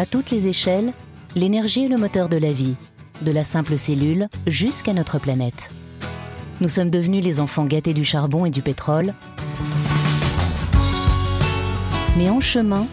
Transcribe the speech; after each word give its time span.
À 0.00 0.06
toutes 0.06 0.30
les 0.30 0.48
échelles, 0.48 0.94
l'énergie 1.36 1.84
est 1.84 1.88
le 1.88 1.98
moteur 1.98 2.30
de 2.30 2.38
la 2.38 2.54
vie, 2.54 2.74
de 3.20 3.30
la 3.32 3.44
simple 3.44 3.76
cellule 3.76 4.28
jusqu'à 4.46 4.94
notre 4.94 5.18
planète. 5.18 5.70
Nous 6.62 6.68
sommes 6.68 6.88
devenus 6.88 7.22
les 7.22 7.38
enfants 7.38 7.66
gâtés 7.66 7.92
du 7.92 8.02
charbon 8.02 8.46
et 8.46 8.50
du 8.50 8.62
pétrole. 8.62 9.12
Mais 12.16 12.30
en 12.30 12.40
chemin, 12.40 12.86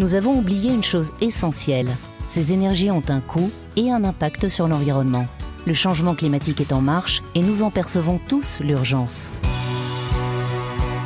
nous 0.00 0.16
avons 0.16 0.36
oublié 0.36 0.72
une 0.72 0.82
chose 0.82 1.12
essentielle. 1.20 1.90
Ces 2.28 2.52
énergies 2.52 2.90
ont 2.90 3.04
un 3.08 3.20
coût 3.20 3.52
et 3.76 3.92
un 3.92 4.02
impact 4.02 4.48
sur 4.48 4.66
l'environnement. 4.66 5.28
Le 5.64 5.74
changement 5.74 6.16
climatique 6.16 6.60
est 6.60 6.72
en 6.72 6.80
marche 6.80 7.22
et 7.36 7.42
nous 7.42 7.62
en 7.62 7.70
percevons 7.70 8.18
tous 8.26 8.58
l'urgence. 8.58 9.30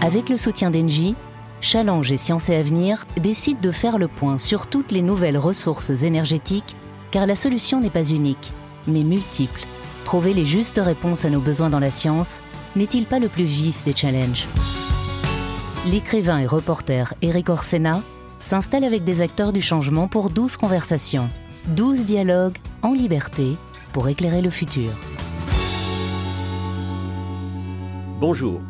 Avec 0.01 0.31
le 0.31 0.39
soutien 0.39 0.71
d'Engie, 0.71 1.15
Challenge 1.63 2.11
et 2.11 2.17
Sciences 2.17 2.51
et 2.51 2.57
Avenir 2.57 3.07
décident 3.23 3.61
de 3.61 3.71
faire 3.71 3.97
le 3.97 4.09
point 4.09 4.37
sur 4.37 4.67
toutes 4.67 4.91
les 4.91 5.01
nouvelles 5.01 5.39
ressources 5.39 6.03
énergétiques, 6.03 6.77
car 7.13 7.25
la 7.25 7.37
solution 7.37 7.81
n'est 7.81 7.89
pas 7.89 8.11
unique, 8.11 8.53
mais 8.89 9.05
multiple. 9.05 9.63
Trouver 10.05 10.35
les 10.35 10.45
justes 10.45 10.81
réponses 10.83 11.25
à 11.25 11.31
nos 11.31 11.41
besoins 11.41 11.71
dans 11.71 11.79
la 11.79 11.93
science 11.93 12.43
n'est-il 12.75 13.07
pas 13.07 13.21
le 13.21 13.29
plus 13.29 13.45
vif 13.45 13.85
des 13.85 13.95
challenges? 13.95 14.49
L'écrivain 15.87 16.41
et 16.41 16.47
reporter 16.47 17.15
Eric 17.23 17.49
Orsena 17.49 18.03
s'installe 18.41 18.83
avec 18.83 19.05
des 19.05 19.21
acteurs 19.21 19.53
du 19.53 19.61
changement 19.61 20.09
pour 20.09 20.31
12 20.31 20.57
conversations, 20.57 21.29
12 21.69 22.05
dialogues 22.05 22.59
en 22.83 22.93
liberté 22.93 23.57
pour 23.93 24.09
éclairer 24.09 24.43
le 24.43 24.51
futur. 24.51 24.91
Bonjour. 28.19 28.61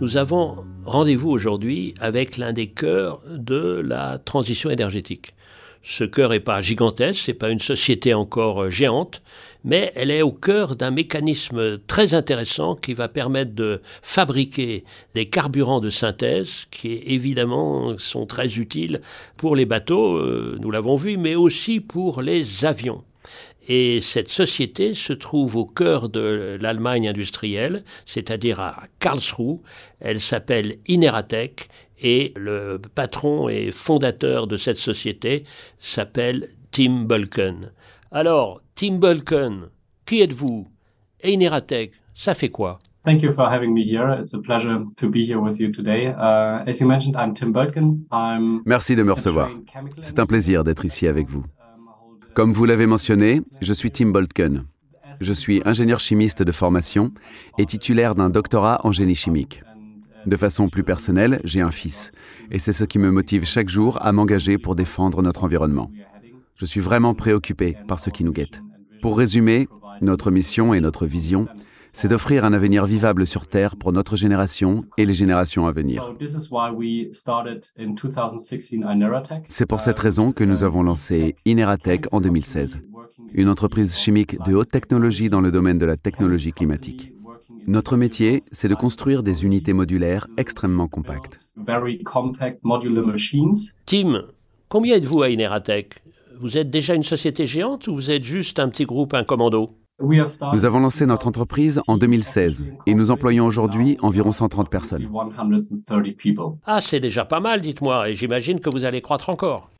Nous 0.00 0.16
avons 0.16 0.64
rendez-vous 0.86 1.30
aujourd'hui 1.30 1.94
avec 2.00 2.36
l'un 2.36 2.52
des 2.52 2.68
cœurs 2.68 3.20
de 3.28 3.82
la 3.84 4.18
transition 4.18 4.70
énergétique. 4.70 5.32
Ce 5.82 6.04
cœur 6.04 6.30
n'est 6.30 6.40
pas 6.40 6.60
gigantesque, 6.60 7.22
c'est 7.26 7.34
pas 7.34 7.50
une 7.50 7.60
société 7.60 8.14
encore 8.14 8.64
euh, 8.64 8.70
géante, 8.70 9.22
mais 9.66 9.92
elle 9.96 10.10
est 10.10 10.22
au 10.22 10.32
cœur 10.32 10.76
d'un 10.76 10.90
mécanisme 10.90 11.78
très 11.86 12.14
intéressant 12.14 12.76
qui 12.76 12.94
va 12.94 13.08
permettre 13.08 13.52
de 13.52 13.82
fabriquer 14.00 14.84
des 15.14 15.26
carburants 15.26 15.80
de 15.80 15.90
synthèse 15.90 16.66
qui 16.70 17.02
évidemment 17.04 17.98
sont 17.98 18.24
très 18.24 18.56
utiles 18.58 19.02
pour 19.36 19.56
les 19.56 19.66
bateaux, 19.66 20.16
euh, 20.16 20.56
nous 20.62 20.70
l'avons 20.70 20.96
vu, 20.96 21.18
mais 21.18 21.34
aussi 21.34 21.80
pour 21.80 22.22
les 22.22 22.64
avions. 22.64 23.04
Et 23.68 24.00
cette 24.00 24.28
société 24.28 24.94
se 24.94 25.12
trouve 25.12 25.56
au 25.56 25.66
cœur 25.66 26.08
de 26.08 26.56
l'Allemagne 26.60 27.08
industrielle, 27.08 27.82
c'est-à-dire 28.04 28.60
à 28.60 28.84
Karlsruhe. 29.00 29.58
Elle 29.98 30.20
s'appelle 30.20 30.76
Ineratech 30.86 31.68
et 32.00 32.32
le 32.36 32.80
patron 32.94 33.48
et 33.48 33.72
fondateur 33.72 34.46
de 34.46 34.56
cette 34.56 34.76
société 34.76 35.42
s'appelle 35.80 36.48
Tim 36.70 37.06
Bulken. 37.06 37.72
Alors, 38.12 38.60
Tim 38.78 38.98
Bulken, 38.98 39.70
qui 40.04 40.20
êtes-vous? 40.20 40.66
Et 41.22 41.32
Ineratech, 41.32 41.92
ça 42.14 42.34
fait 42.34 42.50
quoi? 42.50 42.78
Thank 43.06 43.22
you 43.22 43.32
for 43.32 43.50
having 43.50 43.72
me 43.72 43.80
here. 43.80 44.20
It's 44.20 44.34
a 44.34 44.38
pleasure 44.38 44.84
to 44.98 45.08
be 45.08 45.24
here 45.26 45.38
with 45.38 45.58
you 45.58 45.72
today. 45.72 46.08
Uh, 46.08 46.62
as 46.68 46.78
you 46.78 46.86
mentioned, 46.86 47.16
I'm 47.16 47.32
Tim 47.32 47.52
Bulken. 47.52 48.04
I'm 48.12 48.60
Merci 48.66 48.94
de 48.94 49.02
me 49.02 49.12
recevoir. 49.12 49.48
C'est 50.02 50.18
un 50.18 50.26
plaisir 50.26 50.62
d'être 50.62 50.84
ici 50.84 51.08
avec 51.08 51.26
vous. 51.26 51.42
Comme 52.34 52.52
vous 52.52 52.66
l'avez 52.66 52.86
mentionné, 52.86 53.40
je 53.62 53.72
suis 53.72 53.90
Tim 53.90 54.10
Boltken. 54.10 54.64
Je 55.22 55.32
suis 55.32 55.62
ingénieur 55.64 55.98
chimiste 55.98 56.42
de 56.42 56.52
formation 56.52 57.12
et 57.56 57.64
titulaire 57.64 58.14
d'un 58.14 58.28
doctorat 58.28 58.82
en 58.84 58.92
génie 58.92 59.14
chimique. 59.14 59.62
De 60.26 60.36
façon 60.36 60.68
plus 60.68 60.84
personnelle, 60.84 61.40
j'ai 61.44 61.62
un 61.62 61.70
fils, 61.70 62.10
et 62.50 62.58
c'est 62.58 62.74
ce 62.74 62.84
qui 62.84 62.98
me 62.98 63.10
motive 63.10 63.46
chaque 63.46 63.70
jour 63.70 63.96
à 64.02 64.12
m'engager 64.12 64.58
pour 64.58 64.76
défendre 64.76 65.22
notre 65.22 65.44
environnement. 65.44 65.90
Je 66.56 66.66
suis 66.66 66.80
vraiment 66.80 67.14
préoccupé 67.14 67.76
par 67.86 67.98
ce 67.98 68.10
qui 68.10 68.24
nous 68.24 68.32
guette. 68.32 68.62
Pour 69.06 69.18
résumer, 69.18 69.68
notre 70.00 70.32
mission 70.32 70.74
et 70.74 70.80
notre 70.80 71.06
vision, 71.06 71.46
c'est 71.92 72.08
d'offrir 72.08 72.44
un 72.44 72.52
avenir 72.52 72.86
vivable 72.86 73.24
sur 73.24 73.46
Terre 73.46 73.76
pour 73.76 73.92
notre 73.92 74.16
génération 74.16 74.84
et 74.98 75.06
les 75.06 75.14
générations 75.14 75.68
à 75.68 75.72
venir. 75.72 76.12
C'est 79.46 79.66
pour 79.66 79.78
cette 79.78 79.98
raison 80.00 80.32
que 80.32 80.42
nous 80.42 80.64
avons 80.64 80.82
lancé 80.82 81.36
Ineratech 81.44 82.06
en 82.10 82.20
2016, 82.20 82.80
une 83.32 83.48
entreprise 83.48 83.96
chimique 83.96 84.42
de 84.44 84.54
haute 84.54 84.72
technologie 84.72 85.30
dans 85.30 85.40
le 85.40 85.52
domaine 85.52 85.78
de 85.78 85.86
la 85.86 85.96
technologie 85.96 86.52
climatique. 86.52 87.12
Notre 87.68 87.96
métier, 87.96 88.42
c'est 88.50 88.66
de 88.66 88.74
construire 88.74 89.22
des 89.22 89.44
unités 89.44 89.72
modulaires 89.72 90.26
extrêmement 90.36 90.88
compactes. 90.88 91.46
Tim, 93.86 94.22
combien 94.68 94.96
êtes-vous 94.96 95.22
à 95.22 95.28
Ineratech? 95.28 96.02
Vous 96.40 96.58
êtes 96.58 96.70
déjà 96.70 96.94
une 96.94 97.02
société 97.02 97.46
géante 97.46 97.88
ou 97.88 97.94
vous 97.94 98.10
êtes 98.10 98.24
juste 98.24 98.58
un 98.58 98.68
petit 98.68 98.84
groupe, 98.84 99.14
un 99.14 99.24
commando? 99.24 99.70
Nous 100.52 100.64
avons 100.66 100.80
lancé 100.80 101.06
notre 101.06 101.26
entreprise 101.26 101.80
en 101.86 101.96
2016 101.96 102.66
et 102.86 102.94
nous 102.94 103.10
employons 103.10 103.46
aujourd'hui 103.46 103.96
environ 104.02 104.30
130 104.30 104.68
personnes. 104.68 105.08
Ah, 106.66 106.80
c'est 106.82 107.00
déjà 107.00 107.24
pas 107.24 107.40
mal, 107.40 107.62
dites-moi, 107.62 108.10
et 108.10 108.14
j'imagine 108.14 108.60
que 108.60 108.68
vous 108.68 108.84
allez 108.84 109.00
croître 109.00 109.30
encore. 109.30 109.70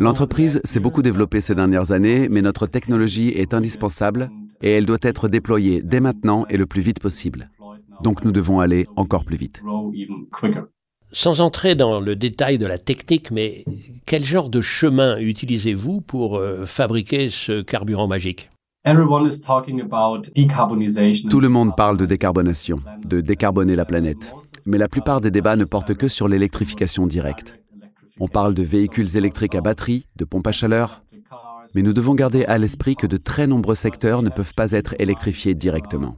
L'entreprise 0.00 0.60
s'est 0.64 0.80
beaucoup 0.80 1.02
développée 1.02 1.40
ces 1.40 1.54
dernières 1.54 1.92
années, 1.92 2.28
mais 2.28 2.42
notre 2.42 2.66
technologie 2.66 3.28
est 3.28 3.54
indispensable 3.54 4.30
et 4.62 4.72
elle 4.72 4.86
doit 4.86 4.98
être 5.02 5.28
déployée 5.28 5.80
dès 5.82 6.00
maintenant 6.00 6.46
et 6.50 6.56
le 6.56 6.66
plus 6.66 6.82
vite 6.82 6.98
possible. 6.98 7.50
Donc 8.02 8.24
nous 8.24 8.32
devons 8.32 8.58
aller 8.58 8.86
encore 8.96 9.24
plus 9.24 9.36
vite. 9.36 9.62
Sans 11.12 11.40
entrer 11.40 11.74
dans 11.74 12.00
le 12.00 12.16
détail 12.16 12.58
de 12.58 12.66
la 12.66 12.78
technique, 12.78 13.30
mais 13.30 13.64
quel 14.06 14.24
genre 14.24 14.48
de 14.48 14.60
chemin 14.60 15.18
utilisez-vous 15.18 16.00
pour 16.00 16.36
euh, 16.36 16.64
fabriquer 16.64 17.28
ce 17.30 17.62
carburant 17.62 18.08
magique? 18.08 18.50
Tout 18.84 18.92
le 21.40 21.48
monde 21.48 21.76
parle 21.76 21.96
de 21.96 22.04
décarbonation, 22.04 22.80
de 23.04 23.20
décarboner 23.22 23.76
la 23.76 23.86
planète. 23.86 24.34
Mais 24.66 24.76
la 24.76 24.88
plupart 24.88 25.20
des 25.22 25.30
débats 25.30 25.56
ne 25.56 25.64
portent 25.64 25.94
que 25.94 26.08
sur 26.08 26.28
l'électrification 26.28 27.06
directe. 27.06 27.58
On 28.20 28.28
parle 28.28 28.54
de 28.54 28.62
véhicules 28.62 29.16
électriques 29.16 29.54
à 29.54 29.62
batterie, 29.62 30.04
de 30.16 30.24
pompes 30.24 30.46
à 30.46 30.52
chaleur. 30.52 31.02
Mais 31.74 31.82
nous 31.82 31.94
devons 31.94 32.14
garder 32.14 32.44
à 32.44 32.58
l'esprit 32.58 32.94
que 32.94 33.06
de 33.06 33.16
très 33.16 33.46
nombreux 33.46 33.74
secteurs 33.74 34.22
ne 34.22 34.28
peuvent 34.28 34.54
pas 34.54 34.72
être 34.72 34.94
électrifiés 34.98 35.54
directement. 35.54 36.16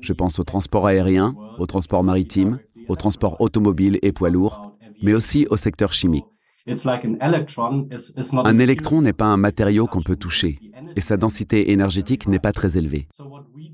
Je 0.00 0.12
pense 0.12 0.38
au 0.38 0.44
transport 0.44 0.86
aérien, 0.86 1.34
au 1.58 1.66
transport 1.66 2.04
maritime, 2.04 2.60
au 2.88 2.96
transport 2.96 3.40
automobile 3.40 3.98
et 4.02 4.12
poids 4.12 4.30
lourds, 4.30 4.74
mais 5.02 5.14
aussi 5.14 5.46
au 5.50 5.56
secteur 5.56 5.92
chimique. 5.92 6.24
Un 8.44 8.58
électron 8.58 9.00
n'est 9.00 9.12
pas 9.12 9.26
un 9.26 9.36
matériau 9.36 9.86
qu'on 9.86 10.02
peut 10.02 10.16
toucher 10.16 10.58
et 10.96 11.00
sa 11.00 11.16
densité 11.16 11.70
énergétique 11.70 12.26
n'est 12.28 12.38
pas 12.38 12.52
très 12.52 12.76
élevée. 12.76 13.08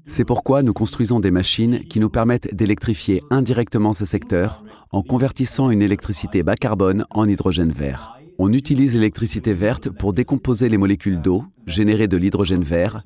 C'est 0.06 0.24
pourquoi 0.24 0.62
nous 0.62 0.72
construisons 0.72 1.20
des 1.20 1.30
machines 1.30 1.80
qui 1.88 1.98
nous 1.98 2.10
permettent 2.10 2.54
d'électrifier 2.54 3.22
indirectement 3.30 3.94
ce 3.94 4.04
secteur 4.04 4.62
en 4.92 5.02
convertissant 5.02 5.70
une 5.70 5.82
électricité 5.82 6.42
bas 6.42 6.56
carbone 6.56 7.04
en 7.10 7.28
hydrogène 7.28 7.72
vert. 7.72 8.18
On 8.38 8.52
utilise 8.52 8.94
l'électricité 8.94 9.54
verte 9.54 9.90
pour 9.90 10.12
décomposer 10.12 10.68
les 10.68 10.76
molécules 10.76 11.22
d'eau, 11.22 11.44
générer 11.66 12.08
de 12.08 12.16
l'hydrogène 12.16 12.64
vert, 12.64 13.02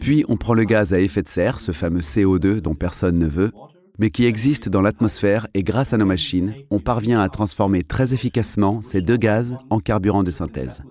puis 0.00 0.24
on 0.28 0.36
prend 0.36 0.54
le 0.54 0.64
gaz 0.64 0.94
à 0.94 1.00
effet 1.00 1.22
de 1.22 1.28
serre, 1.28 1.60
ce 1.60 1.72
fameux 1.72 2.00
CO2 2.00 2.60
dont 2.60 2.74
personne 2.74 3.18
ne 3.18 3.26
veut, 3.26 3.50
mais 3.98 4.10
qui 4.10 4.24
existe 4.24 4.68
dans 4.68 4.80
l'atmosphère 4.80 5.46
et 5.54 5.62
grâce 5.62 5.92
à 5.92 5.98
nos 5.98 6.06
machines, 6.06 6.54
on 6.70 6.78
parvient 6.78 7.20
à 7.20 7.28
transformer 7.28 7.84
très 7.84 8.14
efficacement 8.14 8.80
ces 8.82 9.02
deux 9.02 9.16
gaz 9.16 9.58
en 9.70 9.80
carburant 9.80 10.22
de 10.22 10.30
synthèse. 10.30 10.82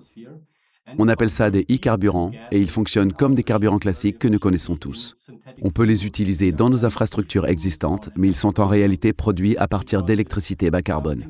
On 0.97 1.07
appelle 1.07 1.31
ça 1.31 1.49
des 1.49 1.65
e-carburants 1.69 2.31
et 2.51 2.61
ils 2.61 2.69
fonctionnent 2.69 3.11
comme 3.11 3.35
des 3.35 3.43
carburants 3.43 3.79
classiques 3.79 4.19
que 4.19 4.27
nous 4.27 4.39
connaissons 4.39 4.77
tous. 4.77 5.29
On 5.61 5.69
peut 5.69 5.83
les 5.83 6.05
utiliser 6.05 6.51
dans 6.51 6.69
nos 6.69 6.85
infrastructures 6.85 7.47
existantes, 7.47 8.09
mais 8.15 8.27
ils 8.27 8.35
sont 8.35 8.59
en 8.59 8.67
réalité 8.67 9.11
produits 9.11 9.57
à 9.57 9.67
partir 9.67 10.03
d'électricité 10.03 10.71
bas 10.71 10.81
carbone. 10.81 11.25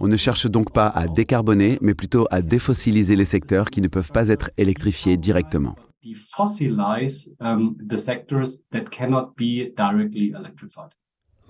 On 0.00 0.08
ne 0.08 0.16
cherche 0.16 0.46
donc 0.46 0.72
pas 0.72 0.88
à 0.88 1.08
décarboner, 1.08 1.78
mais 1.82 1.94
plutôt 1.94 2.26
à 2.30 2.42
défossiliser 2.42 3.16
les 3.16 3.26
secteurs 3.26 3.70
qui 3.70 3.80
ne 3.80 3.88
peuvent 3.88 4.10
pas 4.12 4.28
être 4.28 4.50
électrifiés 4.56 5.16
directement. 5.16 5.76
Um, 7.40 7.76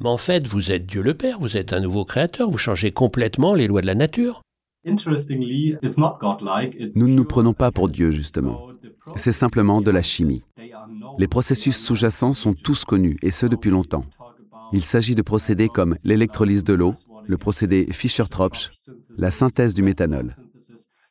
mais 0.01 0.09
en 0.09 0.17
fait, 0.17 0.47
vous 0.47 0.73
êtes 0.73 0.87
Dieu 0.87 1.03
le 1.03 1.15
Père, 1.15 1.39
vous 1.39 1.57
êtes 1.57 1.73
un 1.73 1.81
nouveau 1.81 2.05
créateur, 2.05 2.51
vous 2.51 2.59
changez 2.59 2.93
complètement 2.93 3.55
les 3.55 3.67
lois 3.67 3.81
de 3.81 3.87
la 3.87 3.95
nature. 3.95 4.43
Nous 4.85 4.95
ne 7.09 7.15
nous 7.15 7.25
prenons 7.25 7.55
pas 7.55 7.71
pour 7.71 7.89
Dieu, 7.89 8.11
justement. 8.11 8.69
C'est 9.17 9.33
simplement 9.33 9.81
de 9.81 9.91
la 9.91 10.03
chimie. 10.03 10.43
Les 11.19 11.29
processus 11.29 11.77
sous-jacents 11.77 12.33
sont 12.33 12.55
tous 12.55 12.85
connus, 12.85 13.19
et 13.23 13.31
ce 13.31 13.47
depuis 13.47 13.71
longtemps. 13.71 14.05
Il 14.73 14.83
s'agit 14.83 15.15
de 15.15 15.23
procédés 15.23 15.69
comme 15.69 15.97
l'électrolyse 16.03 16.65
de 16.65 16.73
l'eau, 16.73 16.95
le 17.27 17.37
procédé 17.37 17.87
Fischer-Tropsch, 17.93 18.71
la 19.17 19.31
synthèse 19.31 19.75
du 19.75 19.83
méthanol. 19.83 20.35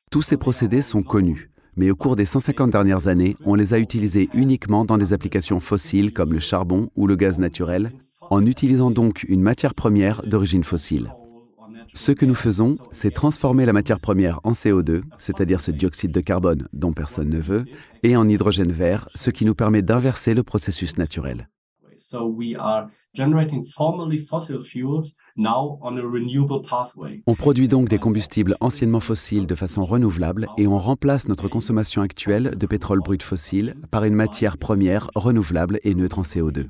Tous 0.09 0.21
ces 0.21 0.37
procédés 0.37 0.81
sont 0.81 1.03
connus, 1.03 1.50
mais 1.75 1.89
au 1.91 1.95
cours 1.95 2.15
des 2.15 2.25
150 2.25 2.69
dernières 2.69 3.07
années, 3.07 3.37
on 3.45 3.55
les 3.55 3.73
a 3.73 3.79
utilisés 3.79 4.29
uniquement 4.33 4.85
dans 4.85 4.97
des 4.97 5.13
applications 5.13 5.59
fossiles 5.59 6.13
comme 6.13 6.33
le 6.33 6.39
charbon 6.39 6.89
ou 6.95 7.07
le 7.07 7.15
gaz 7.15 7.39
naturel, 7.39 7.91
en 8.29 8.45
utilisant 8.45 8.91
donc 8.91 9.25
une 9.27 9.41
matière 9.41 9.75
première 9.75 10.21
d'origine 10.21 10.63
fossile. 10.63 11.13
Ce 11.93 12.13
que 12.13 12.25
nous 12.25 12.35
faisons, 12.35 12.77
c'est 12.91 13.11
transformer 13.11 13.65
la 13.65 13.73
matière 13.73 13.99
première 13.99 14.39
en 14.43 14.51
CO2, 14.51 15.01
c'est-à-dire 15.17 15.59
ce 15.59 15.71
dioxyde 15.71 16.11
de 16.11 16.21
carbone 16.21 16.67
dont 16.71 16.93
personne 16.93 17.29
ne 17.29 17.39
veut, 17.39 17.65
et 18.03 18.15
en 18.15 18.29
hydrogène 18.29 18.71
vert, 18.71 19.09
ce 19.13 19.29
qui 19.29 19.43
nous 19.43 19.55
permet 19.55 19.81
d'inverser 19.81 20.33
le 20.33 20.43
processus 20.43 20.97
naturel. 20.97 21.49
On 27.27 27.35
produit 27.35 27.67
donc 27.67 27.89
des 27.89 27.99
combustibles 27.99 28.55
anciennement 28.59 28.99
fossiles 28.99 29.47
de 29.47 29.55
façon 29.55 29.85
renouvelable 29.85 30.47
et 30.57 30.67
on 30.67 30.77
remplace 30.77 31.27
notre 31.27 31.47
consommation 31.47 32.01
actuelle 32.01 32.51
de 32.57 32.65
pétrole 32.65 32.99
brut 32.99 33.23
fossile 33.23 33.75
par 33.91 34.03
une 34.03 34.15
matière 34.15 34.57
première 34.57 35.09
renouvelable 35.15 35.79
et 35.83 35.95
neutre 35.95 36.19
en 36.19 36.23
CO2. 36.23 36.67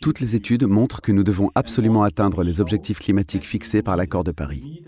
Toutes 0.00 0.20
les 0.20 0.34
études 0.34 0.64
montrent 0.64 1.00
que 1.00 1.12
nous 1.12 1.24
devons 1.24 1.50
absolument 1.54 2.02
atteindre 2.02 2.42
les 2.42 2.60
objectifs 2.60 2.98
climatiques 2.98 3.46
fixés 3.46 3.82
par 3.82 3.96
l'accord 3.96 4.24
de 4.24 4.32
Paris. 4.32 4.82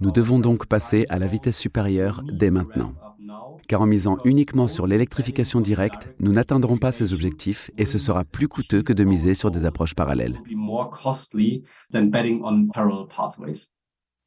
Nous 0.00 0.10
devons 0.10 0.38
donc 0.38 0.66
passer 0.66 1.06
à 1.08 1.18
la 1.18 1.26
vitesse 1.26 1.58
supérieure 1.58 2.22
dès 2.32 2.50
maintenant. 2.50 2.94
Car 3.68 3.82
en 3.82 3.86
misant 3.86 4.16
uniquement 4.24 4.66
sur 4.66 4.86
l'électrification 4.86 5.60
directe, 5.60 6.08
nous 6.20 6.32
n'atteindrons 6.32 6.78
pas 6.78 6.90
ces 6.90 7.12
objectifs 7.12 7.70
et 7.76 7.84
ce 7.84 7.98
sera 7.98 8.24
plus 8.24 8.48
coûteux 8.48 8.82
que 8.82 8.94
de 8.94 9.04
miser 9.04 9.34
sur 9.34 9.50
des 9.50 9.66
approches 9.66 9.94
parallèles. 9.94 10.40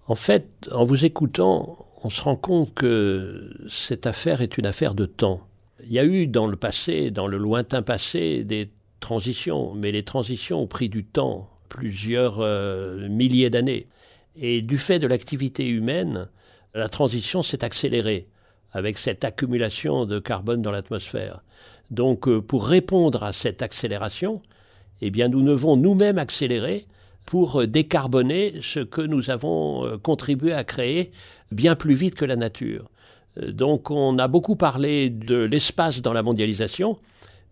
En 0.07 0.15
fait, 0.15 0.69
en 0.71 0.85
vous 0.85 1.05
écoutant, 1.05 1.75
on 2.03 2.09
se 2.11 2.21
rend 2.21 2.35
compte 2.35 2.73
que 2.75 3.51
cette 3.67 4.05
affaire 4.05 4.41
est 4.41 4.59
une 4.59 4.67
affaire 4.67 4.93
de 4.93 5.07
temps. 5.07 5.41
Il 5.83 5.91
y 5.91 5.97
a 5.97 6.05
eu 6.05 6.27
dans 6.27 6.45
le 6.45 6.55
passé, 6.55 7.09
dans 7.09 7.27
le 7.27 7.38
lointain 7.38 7.81
passé, 7.81 8.43
des 8.43 8.71
transitions, 8.99 9.73
mais 9.73 9.91
les 9.91 10.03
transitions 10.03 10.61
ont 10.61 10.67
pris 10.67 10.89
du 10.89 11.03
temps, 11.03 11.49
plusieurs 11.67 12.41
euh, 12.41 13.09
milliers 13.09 13.49
d'années. 13.49 13.88
Et 14.35 14.61
du 14.61 14.77
fait 14.77 14.99
de 14.99 15.07
l'activité 15.07 15.67
humaine, 15.67 16.29
la 16.75 16.89
transition 16.89 17.41
s'est 17.41 17.63
accélérée 17.63 18.27
avec 18.71 18.97
cette 18.97 19.23
accumulation 19.23 20.06
de 20.06 20.19
carbone 20.19 20.62
dans 20.62 20.71
l'atmosphère. 20.71 21.44
Donc 21.89 22.27
euh, 22.27 22.41
pour 22.41 22.65
répondre 22.65 23.23
à 23.23 23.33
cette 23.33 23.62
accélération, 23.62 24.41
eh 25.01 25.09
bien 25.09 25.27
nous 25.27 25.44
devons 25.44 25.75
nous-mêmes 25.75 26.18
accélérer 26.18 26.88
pour 27.25 27.68
décarboner 27.68 28.56
ce 28.62 28.79
que 28.79 29.01
nous 29.01 29.29
avons 29.29 29.85
euh, 29.85 29.97
contribué 29.97 30.53
à 30.53 30.63
créer 30.63 31.12
bien 31.51 31.75
plus 31.75 31.94
vite 31.94 32.15
que 32.15 32.25
la 32.25 32.35
nature. 32.35 32.89
Donc 33.38 33.91
on 33.91 34.18
a 34.19 34.27
beaucoup 34.27 34.56
parlé 34.56 35.09
de 35.09 35.38
l'espace 35.38 36.01
dans 36.01 36.13
la 36.13 36.21
mondialisation, 36.21 36.97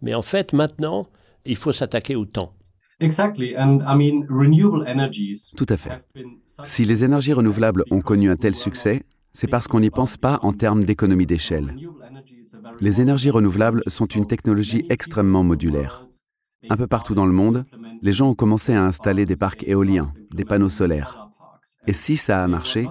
mais 0.02 0.14
en 0.14 0.22
fait 0.22 0.54
maintenant, 0.54 1.08
il 1.46 1.56
faut 1.56 1.72
s'attaquer 1.72 2.16
au 2.16 2.26
temps. 2.26 2.54
Tout 5.56 5.66
à 5.70 5.78
fait. 5.78 5.92
Si 6.64 6.84
les 6.84 7.06
énergies 7.06 7.32
renouvelables 7.32 7.86
ont 7.92 8.02
connu 8.02 8.30
un 8.30 8.36
tel 8.36 8.56
succès, 8.56 9.04
c'est 9.34 9.48
parce 9.48 9.68
qu'on 9.68 9.80
n'y 9.80 9.90
pense 9.90 10.18
pas 10.18 10.40
en 10.42 10.54
termes 10.54 10.84
d'économie 10.84 11.26
d'échelle. 11.26 11.76
Les 12.80 13.02
énergies 13.02 13.30
renouvelables 13.30 13.84
sont 13.88 14.06
une 14.06 14.26
technologie 14.26 14.86
extrêmement 14.90 15.44
modulaire. 15.44 16.06
Un 16.70 16.76
peu 16.76 16.88
partout 16.88 17.16
dans 17.16 17.26
le 17.26 17.32
monde, 17.32 17.66
les 18.02 18.12
gens 18.12 18.30
ont 18.30 18.36
commencé 18.36 18.74
à 18.74 18.84
installer 18.84 19.26
des 19.26 19.36
parcs 19.36 19.64
éoliens, 19.68 20.14
des 20.34 20.46
panneaux 20.46 20.70
solaires. 20.70 21.30
Et 21.88 21.94
si 21.94 22.18
ça 22.18 22.44
a 22.44 22.48
marché, 22.48 22.88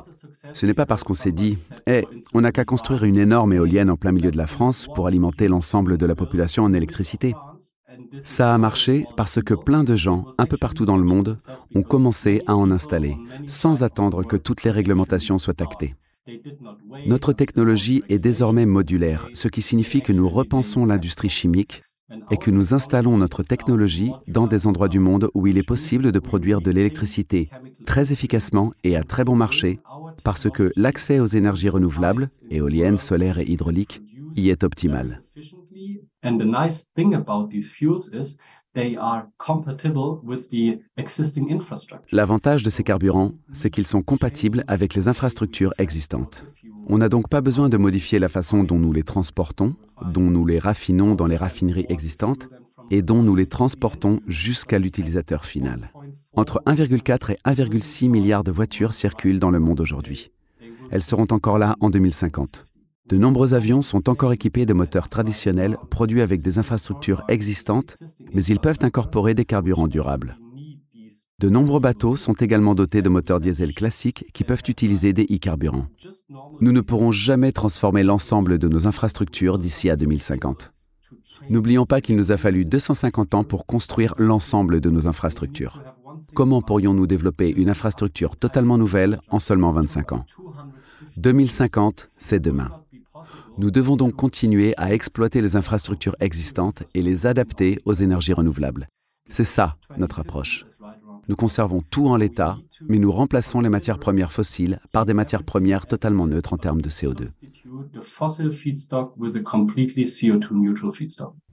ce 0.53 0.67
n'est 0.67 0.75
pas 0.75 0.87
parce 0.87 1.05
qu'on 1.05 1.15
s'est 1.15 1.33
dit 1.33 1.59
Eh, 1.87 2.05
on 2.35 2.41
n'a 2.41 2.53
qu'à 2.53 2.65
construire 2.65 3.05
une 3.05 3.19
énorme 3.19 3.53
éolienne 3.53 3.91
en 3.91 3.97
plein 3.97 4.13
milieu 4.13 4.31
de 4.31 4.37
la 4.39 4.47
France 4.47 4.89
pour 4.95 5.07
alimenter 5.07 5.49
l'ensemble 5.49 5.99
de 5.99 6.07
la 6.07 6.15
population 6.15 6.65
en 6.65 6.73
électricité. 6.73 7.35
Ça 8.23 8.55
a 8.55 8.59
marché 8.59 9.07
parce 9.17 9.43
que 9.43 9.55
plein 9.55 9.85
de 9.85 9.97
gens, 9.97 10.27
un 10.39 10.47
peu 10.47 10.57
partout 10.57 10.87
dans 10.87 10.97
le 10.97 11.05
monde, 11.05 11.37
ont 11.75 11.83
commencé 11.83 12.41
à 12.47 12.57
en 12.57 12.71
installer, 12.71 13.17
sans 13.47 13.83
attendre 13.83 14.25
que 14.25 14.37
toutes 14.37 14.63
les 14.63 14.71
réglementations 14.71 15.39
soient 15.39 15.63
actées. 15.63 15.95
Notre 17.07 17.33
technologie 17.33 18.03
est 18.09 18.19
désormais 18.19 18.67
modulaire, 18.67 19.29
ce 19.33 19.49
qui 19.49 19.63
signifie 19.63 20.03
que 20.03 20.13
nous 20.13 20.29
repensons 20.29 20.87
l'industrie 20.87 21.29
chimique 21.29 21.83
et 22.31 22.37
que 22.37 22.51
nous 22.51 22.75
installons 22.75 23.19
notre 23.19 23.43
technologie 23.43 24.13
dans 24.27 24.47
des 24.47 24.67
endroits 24.67 24.89
du 24.89 24.99
monde 24.99 25.31
où 25.35 25.47
il 25.47 25.59
est 25.59 25.67
possible 25.67 26.13
de 26.13 26.19
produire 26.19 26.61
de 26.61 26.71
l'électricité 26.71 27.51
très 27.87 28.13
efficacement 28.13 28.73
et 28.85 28.97
à 28.97 29.03
très 29.03 29.25
bon 29.25 29.37
marché, 29.37 29.81
parce 30.25 30.51
que 30.51 30.73
l'accès 30.77 31.21
aux 31.21 31.27
énergies 31.27 31.69
renouvelables, 31.69 32.29
éoliennes, 32.51 32.99
solaires 32.99 33.39
et 33.39 33.51
hydrauliques, 33.51 34.03
y 34.37 34.51
est 34.51 34.65
optimal. 34.65 35.23
L'avantage 42.13 42.63
de 42.63 42.71
ces 42.71 42.83
carburants, 42.83 43.33
c'est 43.53 43.71
qu'ils 43.71 43.87
sont 43.87 44.03
compatibles 44.03 44.65
avec 44.69 44.95
les 44.95 45.09
infrastructures 45.09 45.73
existantes. 45.79 46.45
On 46.87 46.99
n'a 46.99 47.09
donc 47.09 47.29
pas 47.29 47.41
besoin 47.41 47.69
de 47.69 47.77
modifier 47.77 48.19
la 48.19 48.29
façon 48.29 48.65
dont 48.65 48.79
nous 48.79 48.93
les 48.93 49.03
transportons, 49.03 49.75
dont 50.13 50.31
nous 50.31 50.47
les 50.47 50.59
raffinons 50.59 51.15
dans 51.15 51.27
les 51.27 51.37
raffineries 51.37 51.87
existantes 51.89 52.49
et 52.91 53.03
dont 53.03 53.23
nous 53.23 53.37
les 53.37 53.47
transportons 53.47 54.21
jusqu'à 54.27 54.79
l'utilisateur 54.79 55.45
final. 55.45 55.93
Entre 56.35 56.63
1,4 56.67 57.33
et 57.33 57.39
1,6 57.45 58.09
milliards 58.09 58.45
de 58.45 58.53
voitures 58.53 58.93
circulent 58.93 59.41
dans 59.41 59.51
le 59.51 59.59
monde 59.59 59.81
aujourd'hui. 59.81 60.31
Elles 60.91 61.03
seront 61.03 61.27
encore 61.31 61.59
là 61.59 61.77
en 61.81 61.91
2050. 61.91 62.68
De 63.09 63.17
nombreux 63.17 63.55
avions 63.55 63.83
sont 63.83 64.09
encore 64.09 64.33
équipés 64.33 64.67
de 64.67 64.75
moteurs 64.75 65.09
traditionnels 65.09 65.79
produits 65.91 66.21
avec 66.21 66.43
des 66.43 66.59
infrastructures 66.59 67.25
existantes, 67.29 67.97
mais 68.35 68.45
ils 68.45 68.61
peuvent 68.61 68.79
incorporer 68.83 69.35
des 69.35 69.45
carburants 69.45 69.89
durables. 69.89 70.39
De 71.41 71.49
nombreux 71.49 71.81
bateaux 71.81 72.17
sont 72.17 72.35
également 72.35 72.75
dotés 72.75 73.01
de 73.01 73.09
moteurs 73.09 73.41
diesel 73.41 73.73
classiques 73.73 74.27
qui 74.35 74.45
peuvent 74.45 74.63
utiliser 74.69 75.13
des 75.13 75.23
e-carburants. 75.25 75.87
Nous 76.61 76.73
ne 76.73 76.81
pourrons 76.81 77.13
jamais 77.13 77.53
transformer 77.53 78.03
l'ensemble 78.03 78.59
de 78.59 78.69
nos 78.69 78.87
infrastructures 78.87 79.59
d'ici 79.59 79.89
à 79.89 79.97
2050. 79.97 80.73
N'oublions 81.49 81.87
pas 81.87 82.01
qu'il 82.01 82.17
nous 82.17 82.33
a 82.33 82.37
fallu 82.37 82.65
250 82.65 83.35
ans 83.35 83.45
pour 83.45 83.67
construire 83.67 84.15
l'ensemble 84.19 84.81
de 84.81 84.91
nos 84.91 85.07
infrastructures. 85.07 85.81
Comment 86.35 86.61
pourrions-nous 86.61 87.07
développer 87.07 87.51
une 87.51 87.71
infrastructure 87.71 88.37
totalement 88.37 88.77
nouvelle 88.77 89.21
en 89.31 89.39
seulement 89.39 89.73
25 89.73 90.13
ans? 90.13 90.27
2050, 91.19 92.11
c'est 92.17 92.39
demain. 92.39 92.71
Nous 93.59 93.73
devons 93.73 93.97
donc 93.97 94.15
continuer 94.15 94.73
à 94.77 94.95
exploiter 94.95 95.41
les 95.41 95.57
infrastructures 95.57 96.15
existantes 96.21 96.85
et 96.95 97.03
les 97.03 97.27
adapter 97.27 97.81
aux 97.85 97.93
énergies 97.93 98.33
renouvelables. 98.33 98.87
C'est 99.29 99.45
ça 99.45 99.77
notre 99.97 100.21
approche. 100.21 100.65
Nous 101.27 101.35
conservons 101.35 101.83
tout 101.91 102.07
en 102.07 102.17
l'état, 102.17 102.57
mais 102.89 102.99
nous 102.99 103.11
remplaçons 103.11 103.61
les 103.61 103.69
matières 103.69 103.99
premières 103.99 104.31
fossiles 104.31 104.79
par 104.93 105.07
des 105.07 105.13
matières 105.13 105.43
premières 105.43 105.89
totalement 105.89 106.29
neutres 106.29 106.53
en 106.53 106.57
termes 106.57 106.81
de 106.81 106.89
CO2. 106.89 107.27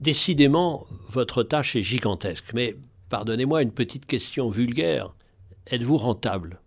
Décidément, 0.00 0.86
votre 1.10 1.42
tâche 1.42 1.76
est 1.76 1.82
gigantesque, 1.82 2.52
mais 2.54 2.76
pardonnez-moi 3.08 3.62
une 3.62 3.72
petite 3.72 4.06
question 4.06 4.48
vulgaire. 4.48 5.12
Êtes-vous 5.66 5.96
rentable? 5.96 6.60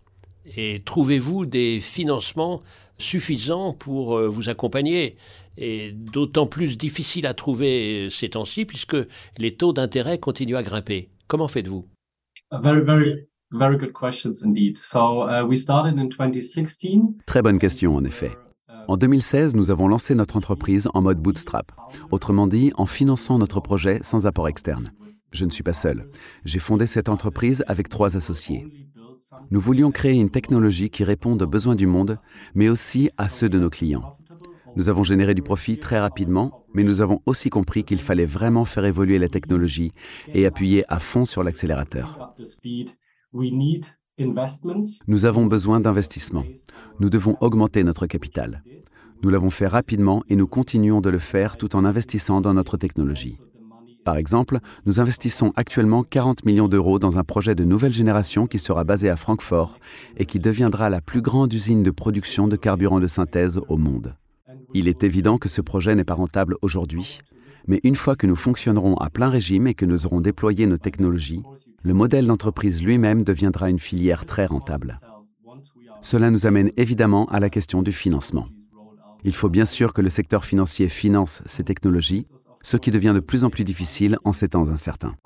Et 0.56 0.80
trouvez-vous 0.84 1.46
des 1.46 1.80
financements 1.80 2.62
suffisant 3.00 3.72
pour 3.72 4.16
euh, 4.16 4.28
vous 4.28 4.48
accompagner 4.48 5.16
et 5.56 5.92
d'autant 5.92 6.46
plus 6.46 6.78
difficile 6.78 7.26
à 7.26 7.34
trouver 7.34 8.06
euh, 8.06 8.10
ces 8.10 8.30
temps-ci 8.30 8.64
puisque 8.64 8.96
les 9.38 9.54
taux 9.56 9.72
d'intérêt 9.72 10.18
continuent 10.18 10.56
à 10.56 10.62
grimper. 10.62 11.10
Comment 11.26 11.48
faites-vous? 11.48 11.86
Très 17.26 17.42
bonne 17.42 17.58
question 17.58 17.96
en 17.96 18.04
effet. 18.04 18.30
En 18.88 18.96
2016, 18.96 19.54
nous 19.54 19.70
avons 19.70 19.86
lancé 19.86 20.14
notre 20.14 20.36
entreprise 20.36 20.88
en 20.94 21.02
mode 21.02 21.18
bootstrap, 21.18 21.70
autrement 22.10 22.46
dit 22.46 22.72
en 22.76 22.86
finançant 22.86 23.38
notre 23.38 23.60
projet 23.60 23.98
sans 24.02 24.26
apport 24.26 24.48
externe. 24.48 24.92
Je 25.32 25.44
ne 25.44 25.50
suis 25.50 25.62
pas 25.62 25.72
seul. 25.72 26.08
J'ai 26.44 26.58
fondé 26.58 26.86
cette 26.86 27.08
entreprise 27.08 27.64
avec 27.68 27.88
trois 27.88 28.16
associés. 28.16 28.66
Nous 29.50 29.60
voulions 29.60 29.90
créer 29.90 30.18
une 30.18 30.30
technologie 30.30 30.90
qui 30.90 31.04
réponde 31.04 31.42
aux 31.42 31.46
besoins 31.46 31.74
du 31.74 31.86
monde, 31.86 32.18
mais 32.54 32.68
aussi 32.68 33.10
à 33.16 33.28
ceux 33.28 33.48
de 33.48 33.58
nos 33.58 33.70
clients. 33.70 34.16
Nous 34.76 34.88
avons 34.88 35.02
généré 35.02 35.34
du 35.34 35.42
profit 35.42 35.78
très 35.78 35.98
rapidement, 35.98 36.64
mais 36.74 36.84
nous 36.84 37.00
avons 37.00 37.20
aussi 37.26 37.50
compris 37.50 37.84
qu'il 37.84 38.00
fallait 38.00 38.24
vraiment 38.24 38.64
faire 38.64 38.84
évoluer 38.84 39.18
la 39.18 39.28
technologie 39.28 39.92
et 40.32 40.46
appuyer 40.46 40.84
à 40.88 40.98
fond 40.98 41.24
sur 41.24 41.42
l'accélérateur. 41.42 42.34
Nous 45.06 45.24
avons 45.24 45.46
besoin 45.46 45.80
d'investissements. 45.80 46.44
Nous 47.00 47.10
devons 47.10 47.36
augmenter 47.40 47.82
notre 47.84 48.06
capital. 48.06 48.62
Nous 49.22 49.30
l'avons 49.30 49.50
fait 49.50 49.66
rapidement 49.66 50.22
et 50.28 50.36
nous 50.36 50.46
continuons 50.46 51.00
de 51.00 51.10
le 51.10 51.18
faire 51.18 51.56
tout 51.56 51.74
en 51.76 51.84
investissant 51.84 52.40
dans 52.40 52.54
notre 52.54 52.76
technologie. 52.76 53.38
Par 54.10 54.18
exemple, 54.18 54.58
nous 54.86 54.98
investissons 54.98 55.52
actuellement 55.54 56.02
40 56.02 56.44
millions 56.44 56.66
d'euros 56.66 56.98
dans 56.98 57.16
un 57.16 57.22
projet 57.22 57.54
de 57.54 57.62
nouvelle 57.62 57.92
génération 57.92 58.48
qui 58.48 58.58
sera 58.58 58.82
basé 58.82 59.08
à 59.08 59.14
Francfort 59.14 59.78
et 60.16 60.26
qui 60.26 60.40
deviendra 60.40 60.90
la 60.90 61.00
plus 61.00 61.22
grande 61.22 61.54
usine 61.54 61.84
de 61.84 61.92
production 61.92 62.48
de 62.48 62.56
carburant 62.56 62.98
de 62.98 63.06
synthèse 63.06 63.60
au 63.68 63.76
monde. 63.76 64.16
Il 64.74 64.88
est 64.88 65.04
évident 65.04 65.38
que 65.38 65.48
ce 65.48 65.60
projet 65.60 65.94
n'est 65.94 66.02
pas 66.02 66.14
rentable 66.14 66.56
aujourd'hui, 66.60 67.20
mais 67.68 67.78
une 67.84 67.94
fois 67.94 68.16
que 68.16 68.26
nous 68.26 68.34
fonctionnerons 68.34 68.96
à 68.96 69.10
plein 69.10 69.28
régime 69.28 69.68
et 69.68 69.74
que 69.74 69.86
nous 69.86 70.06
aurons 70.06 70.20
déployé 70.20 70.66
nos 70.66 70.76
technologies, 70.76 71.44
le 71.84 71.94
modèle 71.94 72.26
d'entreprise 72.26 72.82
lui-même 72.82 73.22
deviendra 73.22 73.70
une 73.70 73.78
filière 73.78 74.26
très 74.26 74.46
rentable. 74.46 74.98
Cela 76.00 76.32
nous 76.32 76.46
amène 76.46 76.72
évidemment 76.76 77.26
à 77.26 77.38
la 77.38 77.48
question 77.48 77.80
du 77.80 77.92
financement. 77.92 78.48
Il 79.22 79.36
faut 79.36 79.50
bien 79.50 79.66
sûr 79.66 79.92
que 79.92 80.00
le 80.00 80.10
secteur 80.10 80.44
financier 80.44 80.88
finance 80.88 81.42
ces 81.46 81.62
technologies, 81.62 82.26
ce 82.62 82.76
qui 82.76 82.90
devient 82.90 83.12
de 83.14 83.20
plus 83.20 83.44
en 83.44 83.50
plus 83.50 83.64
difficile 83.64 84.18
en 84.24 84.32
ces 84.32 84.48
temps 84.50 84.70
incertains. 84.70 85.16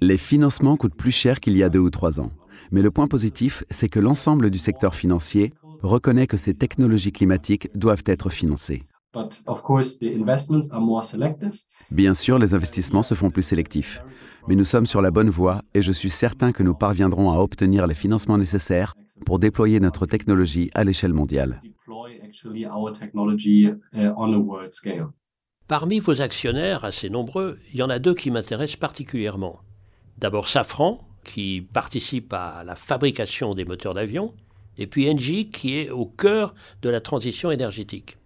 Les 0.00 0.16
financements 0.16 0.76
coûtent 0.76 0.96
plus 0.96 1.12
cher 1.12 1.40
qu'il 1.40 1.56
y 1.56 1.62
a 1.62 1.68
deux 1.68 1.78
ou 1.78 1.90
trois 1.90 2.20
ans, 2.20 2.30
mais 2.70 2.82
le 2.82 2.90
point 2.90 3.08
positif, 3.08 3.64
c'est 3.70 3.88
que 3.88 4.00
l'ensemble 4.00 4.50
du 4.50 4.58
secteur 4.58 4.94
financier 4.94 5.52
reconnaît 5.82 6.26
que 6.26 6.36
ces 6.36 6.54
technologies 6.54 7.12
climatiques 7.12 7.68
doivent 7.74 8.02
être 8.06 8.30
financées. 8.30 8.84
Bien 11.90 12.14
sûr, 12.14 12.38
les 12.38 12.54
investissements 12.54 13.02
se 13.02 13.14
font 13.14 13.30
plus 13.30 13.42
sélectifs, 13.42 14.02
mais 14.48 14.56
nous 14.56 14.64
sommes 14.64 14.86
sur 14.86 15.02
la 15.02 15.10
bonne 15.10 15.30
voie 15.30 15.62
et 15.74 15.82
je 15.82 15.92
suis 15.92 16.10
certain 16.10 16.52
que 16.52 16.62
nous 16.62 16.74
parviendrons 16.74 17.30
à 17.30 17.38
obtenir 17.38 17.86
les 17.86 17.94
financements 17.94 18.38
nécessaires 18.38 18.94
pour 19.24 19.38
déployer 19.38 19.78
notre 19.78 20.06
technologie 20.06 20.70
à 20.74 20.82
l'échelle 20.82 21.12
mondiale. 21.12 21.62
Parmi 25.66 25.98
vos 25.98 26.20
actionnaires 26.20 26.84
assez 26.84 27.08
nombreux, 27.08 27.58
il 27.72 27.78
y 27.78 27.82
en 27.82 27.88
a 27.88 27.98
deux 27.98 28.12
qui 28.12 28.30
m'intéressent 28.30 28.76
particulièrement. 28.76 29.60
D'abord 30.18 30.46
Safran, 30.46 31.08
qui 31.24 31.66
participe 31.72 32.34
à 32.34 32.64
la 32.66 32.74
fabrication 32.74 33.54
des 33.54 33.64
moteurs 33.64 33.94
d'avion, 33.94 34.34
et 34.76 34.86
puis 34.86 35.10
Engie, 35.10 35.48
qui 35.48 35.78
est 35.78 35.88
au 35.88 36.04
cœur 36.04 36.54
de 36.82 36.90
la 36.90 37.00
transition 37.00 37.50
énergétique. 37.50 38.18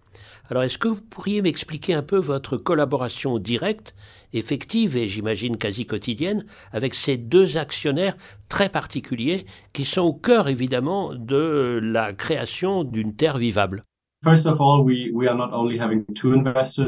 Alors, 0.50 0.64
est-ce 0.64 0.78
que 0.78 0.88
vous 0.88 1.00
pourriez 1.00 1.40
m'expliquer 1.40 1.94
un 1.94 2.02
peu 2.02 2.16
votre 2.16 2.56
collaboration 2.56 3.38
directe, 3.38 3.94
effective 4.32 4.96
et 4.96 5.06
j'imagine 5.06 5.58
quasi 5.58 5.86
quotidienne 5.86 6.44
avec 6.72 6.92
ces 6.92 7.18
deux 7.18 7.56
actionnaires 7.56 8.16
très 8.48 8.68
particuliers 8.68 9.46
qui 9.72 9.84
sont 9.84 10.02
au 10.02 10.12
cœur 10.12 10.48
évidemment 10.48 11.14
de 11.14 11.78
la 11.80 12.12
création 12.12 12.82
d'une 12.82 13.14
terre 13.14 13.38
vivable? 13.38 13.84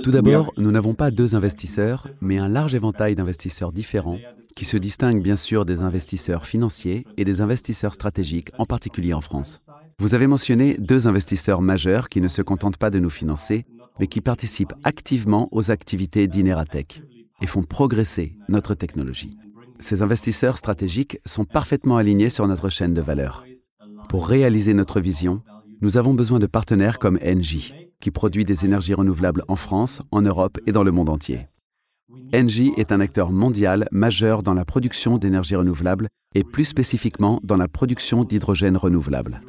Tout 0.03 0.11
d'abord, 0.11 0.53
nous 0.57 0.71
n'avons 0.71 0.95
pas 0.95 1.11
deux 1.11 1.35
investisseurs, 1.35 2.09
mais 2.21 2.39
un 2.39 2.49
large 2.49 2.75
éventail 2.75 3.15
d'investisseurs 3.15 3.73
différents 3.73 4.19
qui 4.57 4.65
se 4.65 4.77
distinguent 4.77 5.23
bien 5.23 5.37
sûr 5.37 5.65
des 5.65 5.83
investisseurs 5.83 6.47
financiers 6.47 7.07
et 7.17 7.25
des 7.25 7.41
investisseurs 7.41 7.95
stratégiques, 7.95 8.51
en 8.59 8.67
particulier 8.67 9.15
en 9.15 9.21
France. 9.21 9.61
Vous 9.99 10.15
avez 10.15 10.27
mentionné 10.27 10.77
deux 10.79 11.07
investisseurs 11.07 11.63
majeurs 11.63 12.09
qui 12.09 12.21
ne 12.21 12.29
se 12.29 12.43
contentent 12.43 12.79
pas 12.79 12.91
de 12.91 12.99
nous 12.99 13.11
financer, 13.11 13.65
mais 13.99 14.07
qui 14.07 14.21
participent 14.21 14.73
activement 14.85 15.49
aux 15.53 15.71
activités 15.71 16.27
d'Ineratech 16.27 17.03
et 17.43 17.47
font 17.47 17.63
progresser 17.63 18.37
notre 18.49 18.75
technologie. 18.75 19.37
Ces 19.79 20.03
investisseurs 20.03 20.59
stratégiques 20.59 21.19
sont 21.25 21.45
parfaitement 21.45 21.97
alignés 21.97 22.29
sur 22.29 22.47
notre 22.47 22.69
chaîne 22.69 22.95
de 22.95 23.01
valeur. 23.01 23.45
Pour 24.09 24.27
réaliser 24.27 24.75
notre 24.75 25.01
vision, 25.01 25.43
nous 25.83 25.97
avons 25.97 26.15
besoin 26.15 26.39
de 26.39 26.47
partenaires 26.47 26.99
comme 26.99 27.19
Engie, 27.25 27.75
qui 28.01 28.11
produit 28.11 28.45
des 28.45 28.65
énergies 28.65 28.95
renouvelables 28.95 29.45
en 29.49 29.57
France, 29.57 30.03
en 30.11 30.23
Europe 30.23 30.59
et 30.67 30.73
dans 30.73 30.83
le 30.83 30.93
monde 30.93 31.09
entier. 31.09 31.41
Engie 32.35 32.73
est 32.77 32.93
un 32.93 33.01
acteur 33.01 33.31
mondial 33.31 33.89
majeur 33.93 34.43
dans 34.43 34.55
la 34.55 34.65
production 34.65 35.17
d'énergie 35.17 35.57
renouvelable 35.57 36.09
et 36.35 36.45
plus 36.45 36.65
spécifiquement 36.65 37.41
dans 37.43 37.57
la 37.57 37.69
production 37.69 38.25
d'hydrogène 38.25 38.77
renouvelable. 38.77 39.41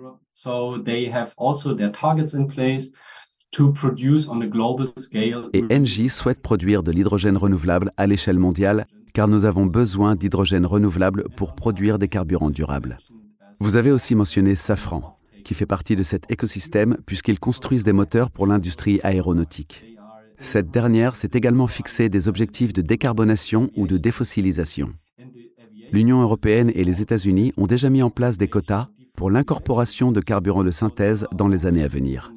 Et 5.53 5.63
Engie 5.71 6.09
souhaite 6.09 6.41
produire 6.41 6.83
de 6.83 6.91
l'hydrogène 6.91 7.37
renouvelable 7.37 7.91
à 7.97 8.07
l'échelle 8.07 8.39
mondiale 8.39 8.85
car 9.13 9.27
nous 9.27 9.43
avons 9.45 9.65
besoin 9.65 10.15
d'hydrogène 10.15 10.65
renouvelable 10.65 11.25
pour 11.35 11.53
produire 11.55 11.99
des 11.99 12.07
carburants 12.07 12.49
durables. 12.49 12.97
Vous 13.59 13.75
avez 13.75 13.91
aussi 13.91 14.15
mentionné 14.15 14.55
Safran, 14.55 15.17
qui 15.51 15.55
fait 15.55 15.65
partie 15.65 15.97
de 15.97 16.03
cet 16.03 16.31
écosystème 16.31 16.95
puisqu'ils 17.05 17.37
construisent 17.37 17.83
des 17.83 17.91
moteurs 17.91 18.31
pour 18.31 18.47
l'industrie 18.47 19.01
aéronautique. 19.03 19.83
Cette 20.39 20.71
dernière 20.71 21.17
s'est 21.17 21.31
également 21.33 21.67
fixé 21.67 22.07
des 22.07 22.29
objectifs 22.29 22.71
de 22.71 22.81
décarbonation 22.81 23.69
ou 23.75 23.85
de 23.85 23.97
défossilisation. 23.97 24.93
L'Union 25.91 26.21
européenne 26.21 26.71
et 26.73 26.85
les 26.85 27.01
États-Unis 27.01 27.51
ont 27.57 27.67
déjà 27.67 27.89
mis 27.89 28.01
en 28.01 28.09
place 28.09 28.37
des 28.37 28.47
quotas 28.47 28.87
pour 29.17 29.29
l'incorporation 29.29 30.13
de 30.13 30.21
carburants 30.21 30.63
de 30.63 30.71
synthèse 30.71 31.27
dans 31.35 31.49
les 31.49 31.65
années 31.65 31.83
à 31.83 31.89
venir. 31.89 32.31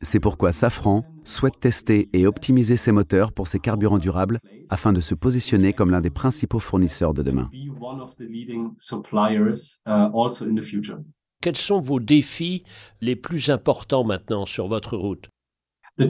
C'est 0.00 0.20
pourquoi 0.20 0.52
Safran 0.52 1.04
souhaite 1.24 1.58
tester 1.58 2.08
et 2.12 2.24
optimiser 2.24 2.76
ses 2.76 2.92
moteurs 2.92 3.32
pour 3.32 3.48
ces 3.48 3.58
carburants 3.58 3.98
durables 3.98 4.38
afin 4.68 4.92
de 4.92 5.00
se 5.00 5.16
positionner 5.16 5.72
comme 5.72 5.90
l'un 5.90 6.00
des 6.00 6.10
principaux 6.10 6.60
fournisseurs 6.60 7.14
de 7.14 7.22
demain. 7.24 7.50
Quels 11.42 11.56
sont 11.56 11.80
vos 11.80 12.00
défis 12.00 12.64
les 13.00 13.16
plus 13.16 13.48
importants 13.48 14.04
maintenant 14.04 14.44
sur 14.44 14.68
votre 14.68 14.98
route? 14.98 15.30
Le 15.98 16.04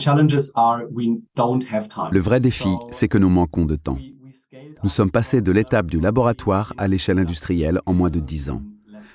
vrai 2.19 2.41
défi, 2.41 2.69
c'est 2.91 3.07
que 3.07 3.17
nous 3.17 3.29
manquons 3.29 3.65
de 3.65 3.77
temps. 3.77 3.99
Nous 4.83 4.89
sommes 4.89 5.13
passés 5.13 5.41
de 5.41 5.53
l'étape 5.53 5.89
du 5.89 6.01
laboratoire 6.01 6.75
à 6.79 6.89
l'échelle 6.89 7.21
industrielle 7.21 7.81
en 7.87 7.95
moins 7.95 8.11
de 8.11 8.19
10 8.19 8.51
ans. 8.51 8.63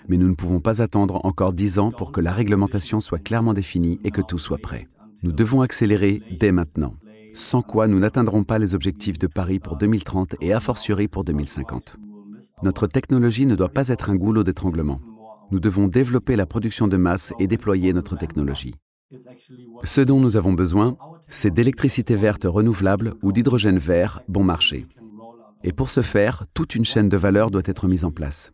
Mais 0.07 0.15
nous 0.15 0.29
ne 0.29 0.35
pouvons 0.35 0.61
pas 0.61 0.81
attendre 0.81 1.19
encore 1.25 1.51
10 1.51 1.79
ans 1.79 1.91
pour 1.91 2.13
que 2.13 2.21
la 2.21 2.31
réglementation 2.31 3.01
soit 3.01 3.19
clairement 3.19 3.53
définie 3.53 3.99
et 4.05 4.11
que 4.11 4.21
tout 4.21 4.39
soit 4.39 4.59
prêt. 4.59 4.87
Nous 5.21 5.33
devons 5.33 5.59
accélérer 5.59 6.23
dès 6.39 6.53
maintenant, 6.53 6.93
sans 7.33 7.61
quoi 7.61 7.89
nous 7.89 7.99
n'atteindrons 7.99 8.45
pas 8.45 8.57
les 8.57 8.73
objectifs 8.73 9.19
de 9.19 9.27
Paris 9.27 9.59
pour 9.59 9.75
2030 9.75 10.37
et 10.39 10.53
a 10.53 10.61
fortiori 10.61 11.09
pour 11.09 11.25
2050. 11.25 11.97
Notre 12.63 12.87
technologie 12.87 13.45
ne 13.45 13.55
doit 13.55 13.67
pas 13.67 13.89
être 13.89 14.09
un 14.09 14.15
goulot 14.15 14.45
d'étranglement 14.45 15.01
nous 15.51 15.59
devons 15.59 15.87
développer 15.87 16.35
la 16.35 16.45
production 16.45 16.87
de 16.87 16.97
masse 16.97 17.33
et 17.39 17.47
déployer 17.47 17.93
notre 17.93 18.15
technologie. 18.17 18.75
Ce 19.83 20.01
dont 20.01 20.19
nous 20.19 20.37
avons 20.37 20.53
besoin, 20.53 20.97
c'est 21.29 21.53
d'électricité 21.53 22.15
verte 22.15 22.45
renouvelable 22.45 23.13
ou 23.21 23.31
d'hydrogène 23.31 23.77
vert 23.77 24.21
bon 24.27 24.43
marché. 24.43 24.87
Et 25.63 25.71
pour 25.71 25.89
ce 25.89 26.01
faire, 26.01 26.43
toute 26.53 26.75
une 26.75 26.85
chaîne 26.85 27.09
de 27.09 27.17
valeur 27.17 27.49
doit 27.49 27.63
être 27.65 27.87
mise 27.87 28.05
en 28.05 28.11
place. 28.11 28.51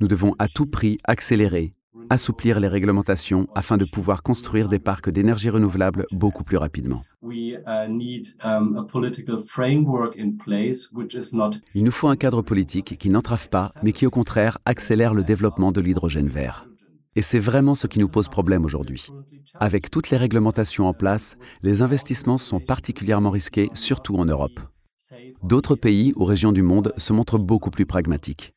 Nous 0.00 0.08
devons 0.08 0.34
à 0.38 0.48
tout 0.48 0.66
prix 0.66 0.98
accélérer, 1.04 1.74
assouplir 2.10 2.60
les 2.60 2.68
réglementations 2.68 3.46
afin 3.54 3.76
de 3.76 3.84
pouvoir 3.84 4.22
construire 4.22 4.68
des 4.68 4.78
parcs 4.78 5.10
d'énergie 5.10 5.50
renouvelable 5.50 6.06
beaucoup 6.12 6.44
plus 6.44 6.56
rapidement. 6.56 7.02
Il 11.74 11.84
nous 11.84 11.90
faut 11.90 12.08
un 12.08 12.16
cadre 12.16 12.42
politique 12.42 12.98
qui 12.98 13.10
n'entrave 13.10 13.48
pas, 13.48 13.72
mais 13.82 13.92
qui 13.92 14.06
au 14.06 14.10
contraire 14.10 14.58
accélère 14.64 15.14
le 15.14 15.24
développement 15.24 15.72
de 15.72 15.80
l'hydrogène 15.80 16.28
vert. 16.28 16.66
Et 17.16 17.22
c'est 17.22 17.38
vraiment 17.38 17.74
ce 17.74 17.86
qui 17.86 18.00
nous 18.00 18.08
pose 18.08 18.28
problème 18.28 18.64
aujourd'hui. 18.64 19.06
Avec 19.54 19.90
toutes 19.90 20.10
les 20.10 20.16
réglementations 20.16 20.88
en 20.88 20.92
place, 20.92 21.36
les 21.62 21.80
investissements 21.82 22.38
sont 22.38 22.58
particulièrement 22.58 23.30
risqués, 23.30 23.70
surtout 23.74 24.16
en 24.16 24.24
Europe. 24.24 24.58
D'autres 25.42 25.76
pays 25.76 26.12
ou 26.16 26.24
régions 26.24 26.50
du 26.50 26.62
monde 26.62 26.92
se 26.96 27.12
montrent 27.12 27.38
beaucoup 27.38 27.70
plus 27.70 27.86
pragmatiques. 27.86 28.54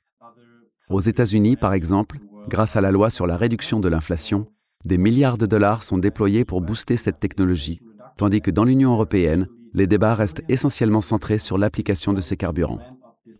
Aux 0.89 1.01
États-Unis, 1.01 1.56
par 1.56 1.74
exemple, 1.74 2.20
Grâce 2.50 2.77
à 2.77 2.82
la 2.82 2.92
loi 2.92 3.10
sur 3.10 3.27
la 3.27 3.36
réduction 3.36 3.80
de 3.80 3.89
l'inflation, 3.89 4.48
des 4.86 4.98
milliards 4.98 5.38
de 5.38 5.46
dollars 5.46 5.84
sont 5.84 5.98
déployés 5.98 6.46
pour 6.46 6.62
booster 6.62 6.96
cette 6.96 7.20
technologie, 7.20 7.82
tandis 8.16 8.42
que 8.42 8.51
dans 8.51 8.63
l'Union 8.63 8.94
européenne, 8.94 9.48
les 9.74 9.86
débats 9.86 10.16
restent 10.16 10.44
essentiellement 10.48 11.01
centrés 11.01 11.39
sur 11.39 11.58
l'application 11.58 12.13
de 12.13 12.22
ces 12.22 12.38
carburants. 12.38 12.80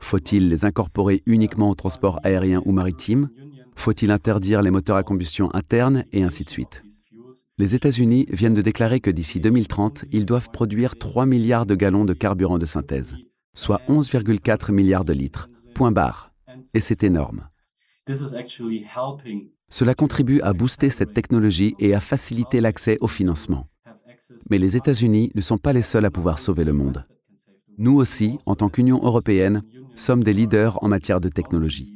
Faut-il 0.02 0.50
les 0.50 0.66
incorporer 0.66 1.24
uniquement 1.26 1.70
au 1.70 1.76
transport 1.76 2.20
aérien 2.24 2.62
ou 2.66 2.74
maritime? 2.74 3.30
Faut-il 3.76 4.12
interdire 4.12 4.62
les 4.62 4.72
moteurs 4.72 4.98
à 4.98 5.04
combustion 5.04 5.54
interne 5.56 6.04
Et 6.12 6.24
ainsi 6.24 6.44
de 6.44 6.50
suite. 6.50 6.84
Les 7.58 7.76
États-Unis 7.76 8.28
viennent 8.30 8.54
de 8.54 8.62
déclarer 8.62 9.00
que 9.00 9.10
d'ici 9.10 9.40
2030, 9.40 10.06
ils 10.12 10.26
doivent 10.26 10.50
produire 10.52 10.98
3 10.98 11.26
milliards 11.26 11.66
de 11.66 11.76
gallons 11.76 12.06
de 12.06 12.14
carburant 12.14 12.60
de 12.60 12.66
synthèse, 12.66 13.16
soit 13.56 13.82
11,4 13.88 14.72
milliards 14.72 15.06
de 15.06 15.14
litres. 15.14 15.50
Point 15.74 15.92
barre. 15.92 16.32
Et 16.74 16.82
c'est 16.82 17.04
énorme. 17.04 17.48
Cela 19.70 19.94
contribue 19.94 20.42
à 20.42 20.54
booster 20.54 20.90
cette 20.90 21.14
technologie 21.14 21.76
et 21.80 21.94
à 21.94 22.00
faciliter 22.00 22.62
l'accès 22.62 22.98
au 23.02 23.08
financement. 23.08 23.68
Mais 24.50 24.58
les 24.58 24.78
États-Unis 24.78 25.32
ne 25.36 25.42
sont 25.42 25.58
pas 25.58 25.74
les 25.74 25.82
seuls 25.82 26.06
à 26.06 26.12
pouvoir 26.12 26.40
sauver 26.40 26.64
le 26.64 26.74
monde. 26.74 27.06
Nous 27.78 27.96
aussi, 27.96 28.40
en 28.46 28.56
tant 28.56 28.70
qu'Union 28.70 29.00
européenne, 29.04 29.62
sommes 29.96 30.24
des 30.24 30.34
leaders 30.34 30.84
en 30.84 30.88
matière 30.88 31.22
de 31.22 31.30
technologie. 31.30 31.94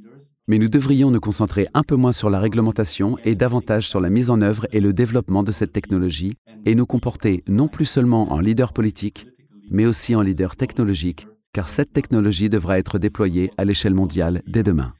Mais 0.47 0.57
nous 0.57 0.69
devrions 0.69 1.11
nous 1.11 1.19
concentrer 1.19 1.67
un 1.73 1.83
peu 1.83 1.95
moins 1.95 2.11
sur 2.11 2.29
la 2.29 2.39
réglementation 2.39 3.17
et 3.23 3.35
davantage 3.35 3.87
sur 3.87 3.99
la 3.99 4.09
mise 4.09 4.29
en 4.29 4.41
œuvre 4.41 4.67
et 4.71 4.79
le 4.79 4.91
développement 4.91 5.43
de 5.43 5.51
cette 5.51 5.71
technologie 5.71 6.33
et 6.65 6.75
nous 6.75 6.85
comporter 6.85 7.43
non 7.47 7.67
plus 7.67 7.85
seulement 7.85 8.31
en 8.31 8.39
leader 8.39 8.73
politique, 8.73 9.27
mais 9.69 9.85
aussi 9.85 10.15
en 10.15 10.21
leader 10.21 10.55
technologique, 10.55 11.27
car 11.53 11.69
cette 11.69 11.93
technologie 11.93 12.49
devra 12.49 12.79
être 12.79 12.99
déployée 12.99 13.51
à 13.57 13.65
l'échelle 13.65 13.93
mondiale 13.93 14.41
dès 14.45 14.63
demain. 14.63 14.93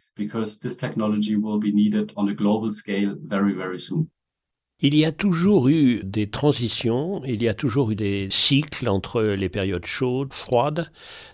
Il 4.84 4.96
y 4.96 5.06
a 5.06 5.12
toujours 5.12 5.68
eu 5.68 6.02
des 6.04 6.28
transitions, 6.28 7.22
il 7.24 7.44
y 7.44 7.48
a 7.48 7.54
toujours 7.54 7.92
eu 7.92 7.96
des 7.96 8.30
cycles 8.32 8.90
entre 8.90 9.22
les 9.22 9.48
périodes 9.48 9.86
chaudes, 9.86 10.34
froides. 10.34 10.92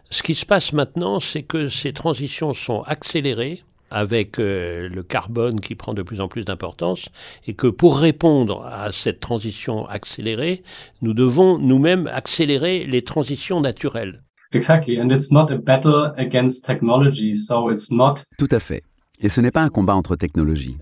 Ce 0.10 0.22
qui 0.22 0.36
se 0.36 0.46
passe 0.46 0.74
maintenant, 0.74 1.22
c'est 1.22 1.44
que 1.44 1.70
ces 1.70 1.94
transitions 1.94 2.54
sont 2.54 2.82
accélérées 2.82 3.64
avec 3.90 4.38
euh, 4.40 4.90
le 4.90 5.02
carbone 5.02 5.62
qui 5.62 5.76
prend 5.76 5.94
de 5.94 6.02
plus 6.02 6.20
en 6.20 6.28
plus 6.28 6.44
d'importance 6.44 7.08
et 7.46 7.54
que 7.54 7.68
pour 7.68 7.98
répondre 7.98 8.66
à 8.66 8.92
cette 8.92 9.22
transition 9.22 9.88
accélérée, 9.88 10.62
nous 11.02 11.14
devons 11.14 11.58
nous-mêmes 11.58 12.08
accélérer 12.08 12.86
les 12.86 13.04
transitions 13.04 13.62
naturelles. 13.62 14.24
Exactly, 14.58 15.00
and 15.00 15.12
it's 15.12 15.32
not 15.32 15.52
a 15.52 15.58
battle 15.58 16.14
against 16.18 16.66
technology, 16.66 17.36
so 17.36 17.70
it's 17.70 17.92
not 17.92 18.24
Tout 18.40 18.48
à 18.50 18.60
fait. 18.60 18.82
Et 19.22 19.30
ce 19.30 19.40
n'est 19.40 19.52
pas 19.52 19.62
un 19.62 19.70
combat 19.70 19.96
entre 19.96 20.16
technologies. 20.16 20.78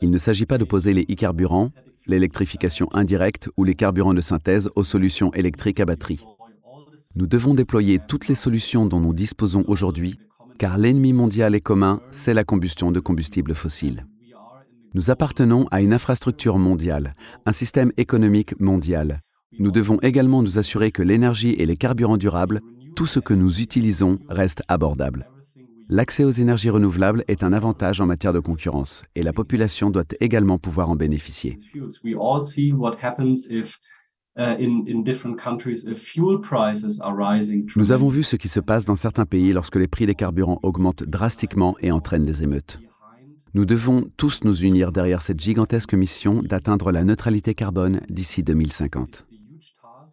Il 0.00 0.10
ne 0.10 0.16
s'agit 0.16 0.46
pas 0.46 0.56
d'opposer 0.56 0.94
les 0.94 1.02
e-carburants, 1.02 1.70
l'électrification 2.06 2.88
indirecte 2.94 3.50
ou 3.58 3.64
les 3.64 3.74
carburants 3.74 4.14
de 4.14 4.22
synthèse 4.22 4.70
aux 4.76 4.84
solutions 4.84 5.30
électriques 5.34 5.78
à 5.78 5.84
batterie. 5.84 6.24
Nous 7.16 7.26
devons 7.26 7.52
déployer 7.52 7.98
toutes 7.98 8.28
les 8.28 8.34
solutions 8.34 8.86
dont 8.86 9.00
nous 9.00 9.12
disposons 9.12 9.64
aujourd'hui, 9.66 10.18
car 10.58 10.78
l'ennemi 10.78 11.12
mondial 11.12 11.54
est 11.54 11.60
commun, 11.60 12.00
c'est 12.10 12.32
la 12.32 12.44
combustion 12.44 12.92
de 12.92 13.00
combustibles 13.00 13.54
fossiles. 13.54 14.06
Nous 14.94 15.10
appartenons 15.10 15.66
à 15.70 15.82
une 15.82 15.92
infrastructure 15.92 16.56
mondiale, 16.56 17.14
un 17.44 17.52
système 17.52 17.92
économique 17.98 18.58
mondial. 18.58 19.20
Nous 19.58 19.70
devons 19.70 19.98
également 20.00 20.42
nous 20.42 20.58
assurer 20.58 20.92
que 20.92 21.02
l'énergie 21.02 21.50
et 21.58 21.66
les 21.66 21.76
carburants 21.76 22.16
durables, 22.16 22.60
tout 22.98 23.06
ce 23.06 23.20
que 23.20 23.32
nous 23.32 23.60
utilisons, 23.60 24.18
reste 24.28 24.64
abordable. 24.66 25.30
L'accès 25.88 26.24
aux 26.24 26.32
énergies 26.32 26.68
renouvelables 26.68 27.22
est 27.28 27.44
un 27.44 27.52
avantage 27.52 28.00
en 28.00 28.06
matière 28.06 28.32
de 28.32 28.40
concurrence 28.40 29.04
et 29.14 29.22
la 29.22 29.32
population 29.32 29.90
doit 29.90 30.02
également 30.18 30.58
pouvoir 30.58 30.90
en 30.90 30.96
bénéficier. 30.96 31.58
Nous 37.76 37.92
avons 37.92 38.08
vu 38.08 38.24
ce 38.24 38.34
qui 38.34 38.48
se 38.48 38.58
passe 38.58 38.84
dans 38.84 38.96
certains 38.96 39.26
pays 39.26 39.52
lorsque 39.52 39.76
les 39.76 39.86
prix 39.86 40.06
des 40.06 40.16
carburants 40.16 40.58
augmentent 40.64 41.04
drastiquement 41.04 41.76
et 41.80 41.92
entraînent 41.92 42.24
des 42.24 42.42
émeutes. 42.42 42.80
Nous 43.54 43.64
devons 43.64 44.10
tous 44.16 44.42
nous 44.42 44.64
unir 44.64 44.90
derrière 44.90 45.22
cette 45.22 45.38
gigantesque 45.38 45.94
mission 45.94 46.42
d'atteindre 46.42 46.90
la 46.90 47.04
neutralité 47.04 47.54
carbone 47.54 48.00
d'ici 48.10 48.42
2050. 48.42 49.28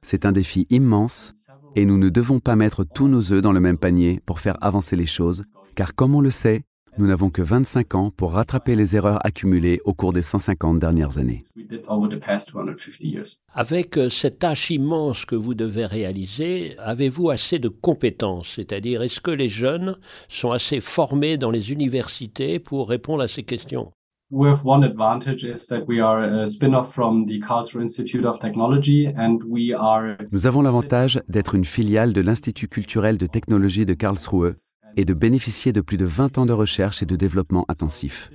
C'est 0.03 0.27
un 0.27 0.31
défi 0.31 0.67
immense 0.69 1.33
et 1.75 1.85
nous 1.85 1.97
ne 1.97 2.09
devons 2.09 2.39
pas 2.39 2.55
mettre 2.55 2.83
tous 2.83 3.07
nos 3.07 3.31
œufs 3.31 3.41
dans 3.41 3.51
le 3.51 3.59
même 3.59 3.77
panier 3.77 4.21
pour 4.25 4.39
faire 4.39 4.57
avancer 4.61 4.95
les 4.95 5.05
choses, 5.05 5.43
car 5.75 5.93
comme 5.93 6.15
on 6.15 6.21
le 6.21 6.31
sait, 6.31 6.63
nous 6.97 7.07
n'avons 7.07 7.29
que 7.29 7.41
25 7.41 7.95
ans 7.95 8.09
pour 8.09 8.31
rattraper 8.31 8.73
les 8.75 8.95
erreurs 8.95 9.19
accumulées 9.25 9.81
au 9.83 9.93
cours 9.93 10.13
des 10.13 10.21
150 10.21 10.79
dernières 10.79 11.17
années. 11.17 11.43
We 11.57 11.67
did 11.67 11.81
over 11.89 12.07
the 12.07 12.19
past 12.19 12.49
250 12.53 13.01
years. 13.01 13.41
Avec 13.53 13.97
euh, 13.97 14.09
cette 14.09 14.39
tâche 14.39 14.69
immense 14.69 15.25
que 15.25 15.35
vous 15.35 15.55
devez 15.55 15.85
réaliser, 15.85 16.75
avez-vous 16.79 17.29
assez 17.29 17.59
de 17.59 17.67
compétences? 17.67 18.53
C'est-à-dire, 18.55 19.01
est-ce 19.01 19.19
que 19.19 19.31
les 19.31 19.49
jeunes 19.49 19.97
sont 20.29 20.51
assez 20.51 20.79
formés 20.79 21.37
dans 21.37 21.51
les 21.51 21.73
universités 21.73 22.59
pour 22.59 22.87
répondre 22.87 23.23
à 23.23 23.27
ces 23.27 23.43
questions? 23.43 23.91
We 24.31 24.49
have 24.49 24.65
one 24.65 24.83
advantage 24.83 25.43
is 25.43 25.67
that 25.67 25.85
we 25.87 26.01
are 26.01 26.23
a 26.23 26.47
spin-off 26.47 26.91
from 26.91 27.27
the 27.27 27.39
Karlsruhe 27.39 27.83
Institute 27.83 28.25
of 28.25 28.39
Technology 28.39 29.05
and 29.05 29.37
we 29.47 29.71
are 29.71 30.17
Nous 30.31 30.47
avons 30.47 30.63
l'avantage 30.63 31.21
d'être 31.29 31.53
une 31.53 31.63
filiale 31.63 32.11
de 32.11 32.21
l'Institut 32.21 32.67
culturel 32.67 33.19
de 33.19 33.27
technologie 33.27 33.85
de 33.85 33.93
Karlsruhe 33.93 34.55
et 34.97 35.05
de 35.05 35.13
bénéficier 35.13 35.73
de 35.73 35.81
plus 35.81 35.97
de 35.97 36.05
20 36.05 36.39
ans 36.39 36.47
de 36.47 36.53
recherche 36.53 37.03
et 37.03 37.05
de 37.05 37.15
développement 37.15 37.65
intensif. 37.67 38.31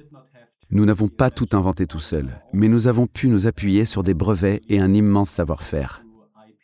Nous 0.70 0.84
n'avons 0.84 1.08
pas 1.08 1.28
tout 1.28 1.48
inventé 1.54 1.86
tout 1.86 1.98
seul, 1.98 2.40
mais 2.52 2.68
nous 2.68 2.86
avons 2.86 3.08
pu 3.08 3.26
nous 3.26 3.48
appuyer 3.48 3.84
sur 3.84 4.04
des 4.04 4.14
brevets 4.14 4.62
et 4.68 4.78
un 4.78 4.94
immense 4.94 5.30
savoir-faire. 5.30 6.04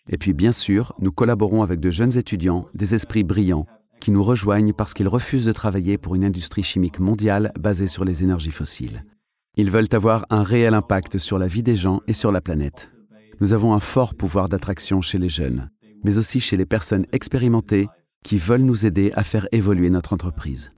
Et 0.09 0.19
puis 0.19 0.35
bien 0.35 0.53
sûr, 0.53 0.93
nous 1.01 1.11
collaborons 1.11 1.65
avec 1.65 1.81
de 1.81 1.91
jeunes 1.91 2.17
étudiants, 2.17 2.69
des 2.75 2.95
esprits 2.95 3.25
brillants, 3.25 3.67
qui 3.99 4.13
nous 4.13 4.23
rejoignent 4.23 4.73
parce 4.73 4.95
qu'ils 4.95 5.09
refusent 5.09 5.47
de 5.47 5.53
travailler 5.53 5.99
pour 5.99 6.15
une 6.15 6.25
industrie 6.25 6.63
chimique 6.63 7.01
mondiale 7.01 7.51
basée 7.59 7.89
sur 7.89 8.05
les 8.05 8.23
énergies 8.23 8.53
fossiles. 8.53 9.03
Ils 9.59 9.71
veulent 9.71 9.89
avoir 9.93 10.27
un 10.29 10.43
réel 10.43 10.75
impact 10.75 11.17
sur 11.17 11.39
la 11.39 11.49
vie 11.49 11.63
des 11.63 11.77
gens 11.77 12.03
et 12.07 12.13
sur 12.13 12.31
la 12.31 12.43
planète. 12.43 12.93
Nous 13.41 13.55
avons 13.55 13.73
un 13.73 13.81
fort 13.81 14.15
pouvoir 14.15 14.51
d'attraction 14.51 15.01
chez 15.01 15.17
les 15.17 15.31
jeunes, 15.31 15.71
mais 16.05 16.19
aussi 16.19 16.41
chez 16.41 16.59
les 16.59 16.67
personnes 16.67 17.07
expérimentées 17.13 17.89
qui 18.23 18.37
veulent 18.37 18.61
nous 18.61 18.85
aider 18.85 19.13
à 19.15 19.23
faire 19.23 19.49
évoluer 19.53 19.89
notre 19.89 20.13
entreprise. 20.13 20.69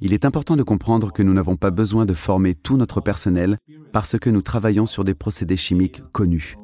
Il 0.00 0.14
est 0.14 0.24
important 0.24 0.56
de 0.56 0.62
comprendre 0.62 1.12
que 1.12 1.22
nous 1.22 1.34
n'avons 1.34 1.56
pas 1.56 1.70
besoin 1.70 2.06
de 2.06 2.14
former 2.14 2.54
tout 2.54 2.78
notre 2.78 3.02
personnel 3.02 3.58
parce 3.92 4.18
que 4.18 4.30
nous 4.30 4.40
travaillons 4.40 4.86
sur 4.86 5.04
des 5.04 5.14
procédés 5.14 5.58
chimiques 5.58 6.00
connus. 6.12 6.54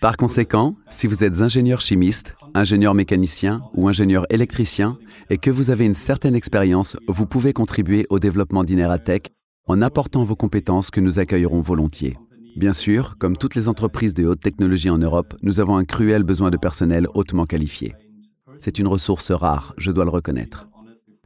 Par 0.00 0.16
conséquent, 0.16 0.74
si 0.90 1.06
vous 1.06 1.22
êtes 1.22 1.42
ingénieur 1.42 1.80
chimiste, 1.80 2.34
ingénieur 2.54 2.94
mécanicien 2.94 3.62
ou 3.74 3.88
ingénieur 3.88 4.26
électricien 4.30 4.98
et 5.30 5.38
que 5.38 5.50
vous 5.52 5.70
avez 5.70 5.86
une 5.86 5.94
certaine 5.94 6.34
expérience, 6.34 6.96
vous 7.06 7.26
pouvez 7.26 7.52
contribuer 7.52 8.04
au 8.10 8.18
développement 8.18 8.64
d'Ineratech 8.64 9.30
en 9.68 9.80
apportant 9.80 10.24
vos 10.24 10.34
compétences 10.34 10.90
que 10.90 11.00
nous 11.00 11.20
accueillerons 11.20 11.60
volontiers. 11.60 12.16
Bien 12.56 12.72
sûr, 12.72 13.16
comme 13.18 13.36
toutes 13.36 13.54
les 13.54 13.68
entreprises 13.68 14.14
de 14.14 14.26
haute 14.26 14.40
technologie 14.40 14.90
en 14.90 14.98
Europe, 14.98 15.34
nous 15.42 15.60
avons 15.60 15.76
un 15.76 15.84
cruel 15.84 16.24
besoin 16.24 16.50
de 16.50 16.56
personnel 16.56 17.06
hautement 17.14 17.46
qualifié. 17.46 17.94
C'est 18.58 18.78
une 18.78 18.88
ressource 18.88 19.30
rare, 19.30 19.74
je 19.78 19.92
dois 19.92 20.04
le 20.04 20.10
reconnaître. 20.10 20.68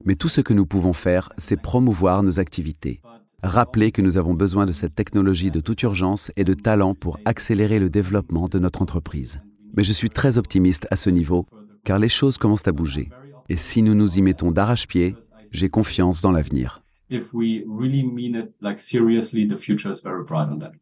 Mais 0.05 0.15
tout 0.17 0.29
ce 0.29 0.41
que 0.41 0.55
nous 0.55 0.67
pouvons 0.67 0.93
faire, 0.93 1.31
c'est 1.39 1.61
promouvoir 1.61 2.23
nos 2.23 2.39
activités. 2.39 3.01
Rappeler 3.43 3.93
que 3.93 4.03
nous 4.03 4.17
avons 4.17 4.35
besoin 4.35 4.67
de 4.67 4.73
cette 4.73 4.95
technologie 4.95 5.51
de 5.51 5.61
toute 5.61 5.83
urgence 5.83 6.33
et 6.37 6.45
de 6.45 6.55
talent 6.55 6.95
pour 6.95 7.19
accélérer 7.25 7.79
le 7.79 7.89
développement 7.89 8.49
de 8.49 8.59
notre 8.59 8.83
entreprise. 8.83 9.41
Mais 9.77 9.85
je 9.85 9.93
suis 9.93 10.11
très 10.11 10.39
optimiste 10.39 10.87
à 10.91 10.97
ce 10.97 11.09
niveau, 11.11 11.47
car 11.85 11.99
les 11.99 12.09
choses 12.09 12.37
commencent 12.39 12.67
à 12.67 12.73
bouger. 12.73 13.11
Et 13.49 13.57
si 13.57 13.83
nous 13.83 13.95
nous 13.95 14.19
y 14.19 14.23
mettons 14.23 14.51
d'arrache-pied, 14.51 15.15
j'ai 15.53 15.69
confiance 15.69 16.21
dans 16.21 16.33
l'avenir. 16.33 16.83
if 17.11 17.33
we 17.33 17.65
really 17.67 18.03
mean 18.03 18.35
it 18.35 18.53
like 18.61 18.79
seriously, 18.79 19.47
the 19.47 19.57
future 19.57 19.91
is 19.91 20.01
very 20.03 20.25
bright 20.25 20.49
on 20.51 20.59
that. 20.59 20.73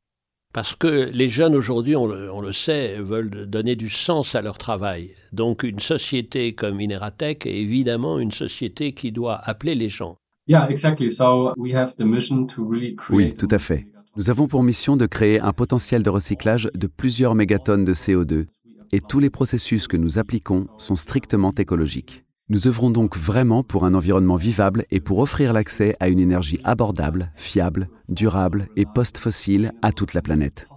Parce 0.52 0.74
que 0.74 1.10
les 1.12 1.28
jeunes 1.28 1.54
aujourd'hui, 1.54 1.96
on 1.96 2.06
le, 2.06 2.32
on 2.32 2.40
le 2.40 2.52
sait, 2.52 2.96
veulent 2.98 3.46
donner 3.46 3.76
du 3.76 3.90
sens 3.90 4.34
à 4.34 4.40
leur 4.40 4.56
travail. 4.56 5.10
Donc 5.32 5.62
une 5.62 5.80
société 5.80 6.54
comme 6.54 6.80
Ineratech 6.80 7.44
est 7.44 7.56
évidemment 7.60 8.18
une 8.18 8.30
société 8.30 8.92
qui 8.92 9.12
doit 9.12 9.36
appeler 9.36 9.74
les 9.74 9.90
gens. 9.90 10.16
Yeah, 10.48 10.68
exactly. 10.68 11.11
So 11.11 11.54
we 11.56 11.74
have 11.74 11.94
the 11.96 12.04
mission 12.04 12.46
to 12.46 12.64
really 12.64 12.94
create. 12.94 13.16
Oui, 13.16 13.37
tout 13.37 13.48
à 13.50 13.59
fait. 13.59 13.87
Nous 14.16 14.30
avons 14.30 14.46
pour 14.46 14.62
mission 14.62 14.96
de 14.96 15.06
créer 15.06 15.40
un 15.40 15.52
potentiel 15.52 16.02
de 16.02 16.11
recyclage 16.11 16.68
de 16.74 16.87
plusieurs 16.87 17.35
mégatonnes 17.35 17.85
de 17.85 17.92
CO2 17.92 18.46
et 18.92 19.00
tous 19.00 19.18
les 19.18 19.30
processus 19.30 19.88
que 19.88 19.96
nous 19.96 20.18
appliquons 20.18 20.68
sont 20.78 20.96
strictement 20.96 21.50
écologiques. 21.59 22.24
Nous 22.48 22.68
œuvrons 22.68 22.90
donc 22.90 23.16
vraiment 23.16 23.64
pour 23.64 23.85
un 23.85 23.94
environnement 23.94 24.37
vivable 24.37 24.85
et 24.92 25.00
pour 25.00 25.18
offrir 25.18 25.52
l'accès 25.52 25.96
à 25.98 26.09
une 26.09 26.20
énergie 26.20 26.61
abordable, 26.62 27.32
fiable, 27.35 27.88
durable 28.09 28.68
et 28.76 28.87
post-fossile 28.87 29.72
à 29.82 29.90
toute 29.90 30.14
la 30.14 30.22
planète. 30.22 30.68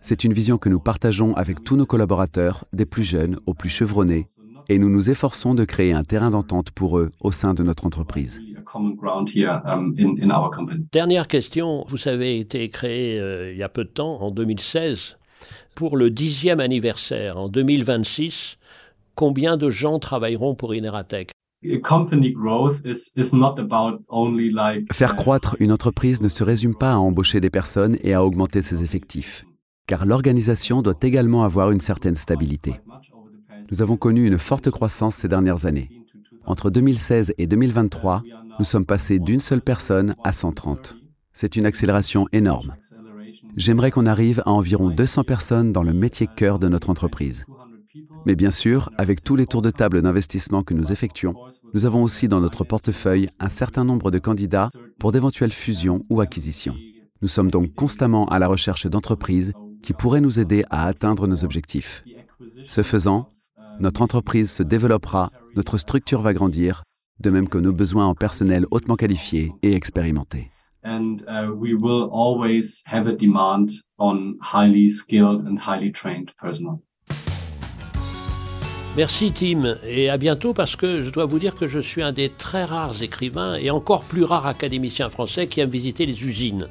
C'est 0.00 0.22
une 0.22 0.32
vision 0.32 0.58
que 0.58 0.68
nous 0.68 0.78
partageons 0.78 1.34
avec 1.34 1.64
tous 1.64 1.74
nos 1.74 1.86
collaborateurs, 1.86 2.64
des 2.72 2.86
plus 2.86 3.02
jeunes 3.02 3.36
aux 3.46 3.54
plus 3.54 3.68
chevronnés, 3.68 4.26
et 4.68 4.78
nous 4.78 4.88
nous 4.88 5.10
efforçons 5.10 5.54
de 5.54 5.64
créer 5.64 5.92
un 5.92 6.04
terrain 6.04 6.30
d'entente 6.30 6.70
pour 6.70 6.98
eux 6.98 7.10
au 7.20 7.32
sein 7.32 7.52
de 7.52 7.64
notre 7.64 7.84
entreprise. 7.84 8.40
A 8.68 8.70
common 8.70 8.94
ground 8.94 9.30
here 9.34 9.62
um, 9.64 9.94
in, 9.98 10.22
in 10.22 10.30
our 10.30 10.50
company. 10.50 10.84
Dernière 10.92 11.26
question, 11.26 11.84
vous 11.88 12.08
avez 12.08 12.38
été 12.38 12.68
créé 12.68 13.18
euh, 13.18 13.52
il 13.52 13.58
y 13.58 13.62
a 13.62 13.68
peu 13.68 13.84
de 13.84 13.88
temps, 13.88 14.20
en 14.20 14.30
2016. 14.30 15.16
Pour 15.74 15.96
le 15.96 16.10
dixième 16.10 16.60
anniversaire, 16.60 17.38
en 17.38 17.48
2026, 17.48 18.58
combien 19.14 19.56
de 19.56 19.70
gens 19.70 19.98
travailleront 19.98 20.54
pour 20.54 20.74
only 24.08 24.50
like 24.50 24.92
Faire 24.92 25.16
croître 25.16 25.56
une 25.60 25.72
entreprise 25.72 26.20
ne 26.20 26.28
se 26.28 26.44
résume 26.44 26.74
pas 26.74 26.92
à 26.92 26.96
embaucher 26.96 27.40
des 27.40 27.50
personnes 27.50 27.96
et 28.02 28.12
à 28.12 28.24
augmenter 28.24 28.60
ses 28.60 28.84
effectifs, 28.84 29.44
car 29.86 30.04
l'organisation 30.04 30.82
doit 30.82 30.94
également 31.02 31.42
avoir 31.42 31.70
une 31.70 31.80
certaine 31.80 32.16
stabilité. 32.16 32.74
Nous 33.70 33.82
avons 33.82 33.96
connu 33.96 34.26
une 34.26 34.38
forte 34.38 34.70
croissance 34.70 35.16
ces 35.16 35.28
dernières 35.28 35.64
années. 35.64 35.90
Entre 36.44 36.70
2016 36.70 37.34
et 37.36 37.46
2023, 37.46 38.22
nous 38.58 38.64
sommes 38.64 38.86
passés 38.86 39.18
d'une 39.18 39.40
seule 39.40 39.60
personne 39.60 40.16
à 40.24 40.32
130. 40.32 40.96
C'est 41.32 41.56
une 41.56 41.66
accélération 41.66 42.26
énorme. 42.32 42.74
J'aimerais 43.56 43.90
qu'on 43.90 44.06
arrive 44.06 44.42
à 44.46 44.50
environ 44.50 44.90
200 44.90 45.24
personnes 45.24 45.72
dans 45.72 45.82
le 45.82 45.92
métier 45.92 46.26
cœur 46.26 46.58
de 46.58 46.68
notre 46.68 46.90
entreprise. 46.90 47.46
Mais 48.26 48.34
bien 48.34 48.50
sûr, 48.50 48.90
avec 48.98 49.22
tous 49.22 49.36
les 49.36 49.46
tours 49.46 49.62
de 49.62 49.70
table 49.70 50.02
d'investissement 50.02 50.62
que 50.62 50.74
nous 50.74 50.90
effectuons, 50.92 51.34
nous 51.72 51.86
avons 51.86 52.02
aussi 52.02 52.28
dans 52.28 52.40
notre 52.40 52.64
portefeuille 52.64 53.28
un 53.38 53.48
certain 53.48 53.84
nombre 53.84 54.10
de 54.10 54.18
candidats 54.18 54.70
pour 54.98 55.12
d'éventuelles 55.12 55.52
fusions 55.52 56.02
ou 56.10 56.20
acquisitions. 56.20 56.74
Nous 57.22 57.28
sommes 57.28 57.50
donc 57.50 57.74
constamment 57.74 58.26
à 58.26 58.38
la 58.38 58.48
recherche 58.48 58.86
d'entreprises 58.86 59.52
qui 59.82 59.92
pourraient 59.92 60.20
nous 60.20 60.40
aider 60.40 60.64
à 60.70 60.86
atteindre 60.86 61.26
nos 61.26 61.44
objectifs. 61.44 62.04
Ce 62.66 62.82
faisant, 62.82 63.28
notre 63.80 64.02
entreprise 64.02 64.50
se 64.50 64.62
développera, 64.62 65.30
notre 65.54 65.78
structure 65.78 66.22
va 66.22 66.34
grandir, 66.34 66.82
de 67.20 67.30
même 67.30 67.48
que 67.48 67.58
nos 67.58 67.72
besoins 67.72 68.06
en 68.06 68.14
personnel 68.14 68.66
hautement 68.70 68.96
qualifié 68.96 69.52
et 69.62 69.74
expérimenté. 69.74 70.50
and 70.84 71.22
uh, 71.28 71.52
we 71.52 71.74
will 71.74 72.08
always 72.12 72.82
have 72.86 73.06
a 73.06 73.12
demand 73.12 73.70
on 73.98 74.38
highly 74.40 74.88
skilled 74.88 75.46
and 75.46 75.58
highly 75.58 75.92
trained 75.92 76.32
personnel. 76.40 76.80
Merci 78.96 79.30
Tim 79.30 79.76
et 79.84 80.10
à 80.10 80.18
bientôt 80.18 80.52
parce 80.54 80.74
que 80.74 81.02
je 81.02 81.10
dois 81.10 81.26
vous 81.26 81.38
dire 81.38 81.54
que 81.54 81.68
je 81.68 81.78
suis 81.78 82.02
un 82.02 82.10
des 82.10 82.30
très 82.30 82.64
rares 82.64 83.00
écrivains 83.02 83.54
et 83.54 83.70
encore 83.70 84.02
plus 84.02 84.24
rares 84.24 84.46
académiciens 84.46 85.08
français 85.08 85.46
qui 85.46 85.60
aiment 85.60 85.70
visiter 85.70 86.04
les 86.04 86.24
usines. 86.24 86.66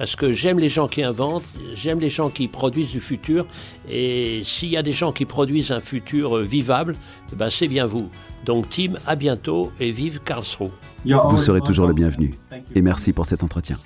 Parce 0.00 0.16
que 0.16 0.32
j'aime 0.32 0.58
les 0.58 0.70
gens 0.70 0.88
qui 0.88 1.02
inventent, 1.02 1.44
j'aime 1.74 2.00
les 2.00 2.08
gens 2.08 2.30
qui 2.30 2.48
produisent 2.48 2.92
du 2.92 3.02
futur 3.02 3.44
et 3.86 4.40
s'il 4.44 4.70
y 4.70 4.78
a 4.78 4.82
des 4.82 4.94
gens 4.94 5.12
qui 5.12 5.26
produisent 5.26 5.72
un 5.72 5.80
futur 5.80 6.38
vivable, 6.38 6.96
ben 7.36 7.50
c'est 7.50 7.68
bien 7.68 7.84
vous. 7.84 8.08
Donc 8.46 8.70
Tim, 8.70 8.94
à 9.06 9.14
bientôt 9.14 9.70
et 9.78 9.90
vive 9.90 10.20
Karlsruhe. 10.24 10.70
Vous 11.04 11.36
serez 11.36 11.60
toujours 11.60 11.86
le 11.86 11.92
bienvenu 11.92 12.38
et 12.74 12.80
merci 12.80 13.12
pour 13.12 13.26
cet 13.26 13.42
entretien. 13.42 13.76